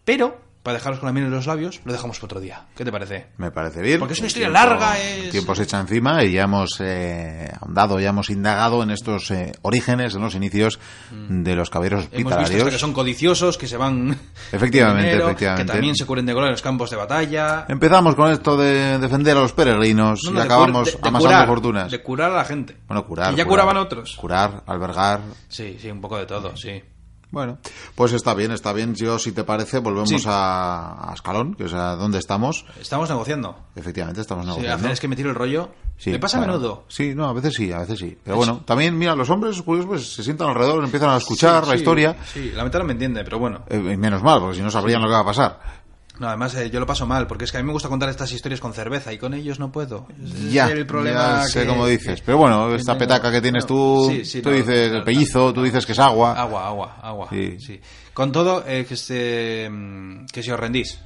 [0.03, 2.65] Pero, para dejaros con la miel en los labios, lo dejamos para otro día.
[2.75, 3.27] ¿Qué te parece?
[3.37, 3.99] Me parece bien.
[3.99, 6.69] Porque es una historia tiempo- larga, es- El tiempo se echa encima y ya hemos
[6.79, 7.51] eh,
[7.99, 10.79] ya hemos indagado en estos eh, orígenes, en los inicios
[11.29, 12.15] de los caballeros Mm.
[12.15, 12.73] Hemos visto hospitalarios.
[12.73, 14.17] que son codiciosos, que se van...
[14.51, 15.65] Efectivamente, dinero, efectivamente.
[15.65, 17.65] Que también se cubren de gloria en los campos de batalla.
[17.67, 21.27] Empezamos con esto de defender a los peregrinos No, no, y acabamos de- de amasando
[21.29, 21.91] curar, fortunas.
[21.91, 22.77] De curar a la gente.
[22.87, 23.31] Bueno, curar.
[23.31, 23.65] Que ya curar.
[23.65, 24.15] curaban otros.
[24.15, 25.21] Curar, albergar.
[25.47, 26.81] Sí, sí, un poco de todo, sí.
[27.31, 27.57] Bueno,
[27.95, 28.93] pues está bien, está bien.
[28.93, 30.17] Yo, si te parece, volvemos Sí.
[30.27, 32.65] a, a Escalón, que es a donde estamos.
[32.79, 33.55] Estamos negociando.
[33.75, 34.75] Efectivamente, estamos Sí, negociando.
[34.77, 35.69] hacer es que me tiro el rollo.
[35.97, 36.53] Sí, me pasa claro.
[36.53, 36.83] a menudo.
[36.89, 38.17] Sí, no, a veces sí, a veces sí.
[38.23, 41.69] Pero bueno, también, mira, los hombres curiosos pues, se sientan alrededor, empiezan a escuchar Sí,
[41.69, 42.15] la sí, historia.
[42.33, 43.61] Sí, la mitad no me entiende, pero bueno.
[43.69, 45.80] Eh, menos mal, porque si no sabrían lo que va a pasar.
[46.19, 48.09] No, además eh, yo lo paso mal, porque es que a mí me gusta contar
[48.09, 50.07] estas historias con cerveza y con ellos no puedo.
[50.23, 52.21] Ese es Ya, el problema ya sé que- cómo dices.
[52.21, 52.99] Pero bueno, esta tengo.
[52.99, 55.85] petaca que tienes tú, Bueno, sí, sí, tú no, dices claro, el pellizo, tú dices
[55.85, 56.33] que es agua.
[56.33, 57.27] Agua, agua, agua.
[57.31, 57.59] Sí.
[57.59, 57.81] Sí.
[58.13, 60.99] Con todo, eh, que, se, mm, que si os rendís.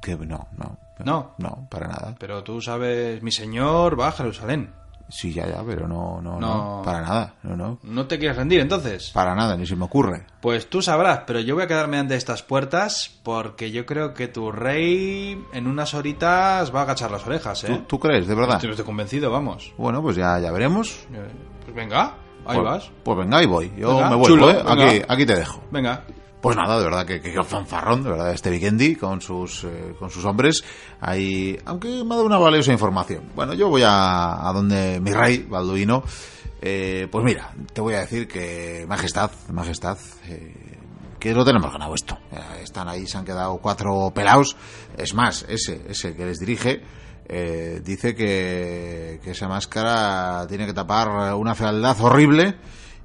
[0.00, 0.78] Que no, no.
[1.04, 1.34] No.
[1.38, 2.16] No, para nada.
[2.18, 4.72] Pero tú sabes, mi señor va a Jerusalén.
[5.10, 6.82] Sí, ya, ya, pero no, no, no, No.
[6.84, 7.34] para nada.
[7.42, 7.78] No, no.
[7.82, 9.10] ¿No te quieres rendir entonces?
[9.14, 10.26] Para nada, ni se me ocurre.
[10.42, 14.28] Pues tú sabrás, pero yo voy a quedarme ante estas puertas porque yo creo que
[14.28, 17.68] tu rey en unas horitas va a agachar las orejas, ¿eh?
[17.68, 18.62] ¿Tú, tú crees, de verdad?
[18.62, 19.72] Estoy convencido, vamos.
[19.78, 21.06] Bueno, pues ya, ya veremos.
[21.12, 21.26] Eh,
[21.64, 22.14] Pues venga,
[22.46, 22.90] ahí pues, vas.
[23.02, 23.72] Pues venga, ahí voy.
[23.78, 24.62] Yo Venga, me vuelvo, chulo, ¿eh?
[24.62, 24.86] venga.
[24.88, 25.62] Aquí, aquí te dejo.
[25.70, 26.04] Venga.
[26.40, 30.08] Pues nada, de verdad que, que, fanfarrón, de verdad, este Vikendi con sus, eh, con
[30.08, 30.62] sus hombres.
[31.00, 33.32] Ahí, aunque me ha dado una valiosa información.
[33.34, 36.04] Bueno, yo voy a, a donde mi rey, Balduino.
[36.60, 40.78] Eh, pues mira, te voy a decir que, majestad, majestad, eh,
[41.18, 42.18] que lo tenemos ganado esto.
[42.32, 44.56] Eh, están ahí, se han quedado cuatro pelados.
[44.96, 46.82] Es más, ese, ese que les dirige,
[47.28, 52.56] eh, dice que, que esa máscara tiene que tapar una fealdad horrible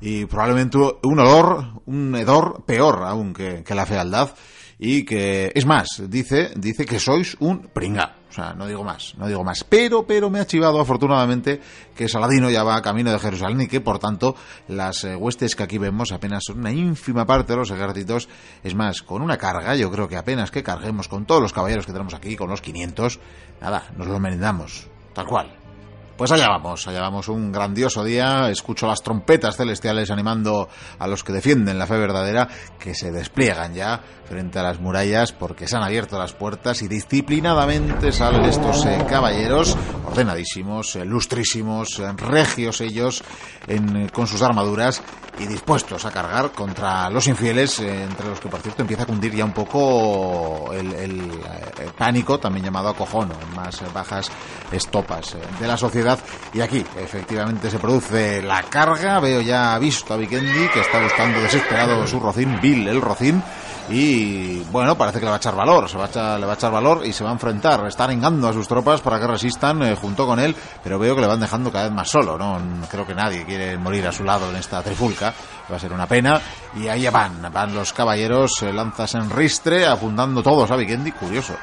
[0.04, 4.32] y probablemente un olor, un hedor peor aún que, la fealdad
[4.78, 8.18] y que es más, dice, dice que sois un pringa.
[8.30, 9.64] O sea, no digo más, no digo más.
[9.64, 11.62] Pero, pero me ha chivado afortunadamente
[11.96, 14.36] que Saladino ya va camino de Jerusalén y que por tanto
[14.68, 18.28] las eh, huestes que aquí vemos apenas son una ínfima parte de los ejércitos.
[18.62, 21.86] Es más, con una carga, yo creo que apenas que carguemos con todos los caballeros
[21.86, 23.20] que tenemos aquí, con los 500,
[23.62, 24.88] nada, nos lo merendamos.
[25.14, 25.63] Tal cual.
[26.18, 28.50] Pues allá vamos, allá vamos, un grandioso día.
[28.52, 32.48] Escucho las trompetas celestiales animando a los que defienden la fe verdadera,
[32.78, 36.88] que se despliegan ya frente a las murallas porque se han abierto las puertas y
[36.88, 43.24] disciplinadamente salen estos eh, caballeros, ordenadísimos, eh, lustrísimos, eh, regios ellos,
[44.12, 45.02] con sus armaduras
[45.40, 49.34] y dispuestos a cargar contra los infieles, entre los que por cierto empieza a cundir
[49.34, 51.32] ya un poco el,
[51.98, 54.30] pánico, también llamado acojón, más bajas
[54.72, 56.03] estopas de la sociedad.
[56.54, 59.20] Y aquí, efectivamente, se produce la carga.
[59.20, 63.42] Veo ya visto a Vikendi, que está buscando desesperado su rocín, Bill el rocín.
[63.90, 66.56] Y bueno, parece que le va a echar valor, se va a le va a
[66.56, 69.84] echar valor y se va a enfrentar, está arengando a sus tropas para que resistan
[69.84, 72.60] eh, junto con él, pero veo que le van dejando cada vez más solo, ¿no?
[72.90, 75.34] Creo que nadie quiere morir a su lado en esta trifulca,
[75.70, 76.40] va a ser una pena,
[76.78, 81.56] y ahí van, van los caballeros, eh, lanzas en ristre, apuntando todos a Vikendi, curioso,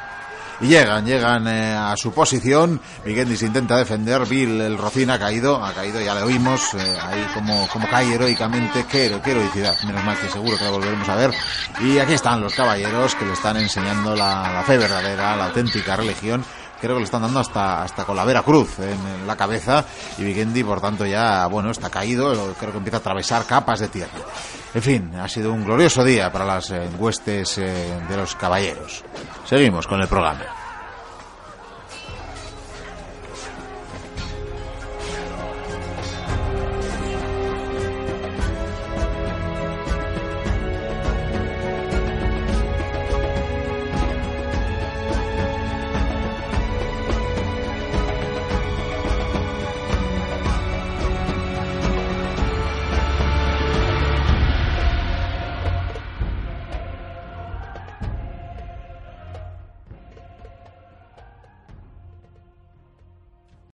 [0.60, 2.80] y llegan, llegan eh, a su posición.
[3.04, 4.26] Se intenta defender.
[4.26, 6.74] Bill, el Rocín, ha caído, ha caído, ya lo oímos.
[6.74, 8.84] Eh, ahí como, como cae heroicamente.
[8.84, 9.74] Qué, qué heroicidad.
[9.84, 11.32] Menos mal que seguro que la volveremos a ver.
[11.80, 15.96] Y aquí están los caballeros que le están enseñando la, la fe verdadera, la auténtica
[15.96, 16.44] religión
[16.80, 19.84] creo que le están dando hasta, hasta con la Vera Cruz en, la cabeza
[20.16, 23.88] y Vigendi por tanto ya, bueno, está caído, creo que empieza a atravesar capas de
[23.88, 24.18] tierra.
[24.72, 29.04] En fin, ha sido un glorioso día para las eh, huestes eh, de los caballeros.
[29.44, 30.59] Seguimos con el programa.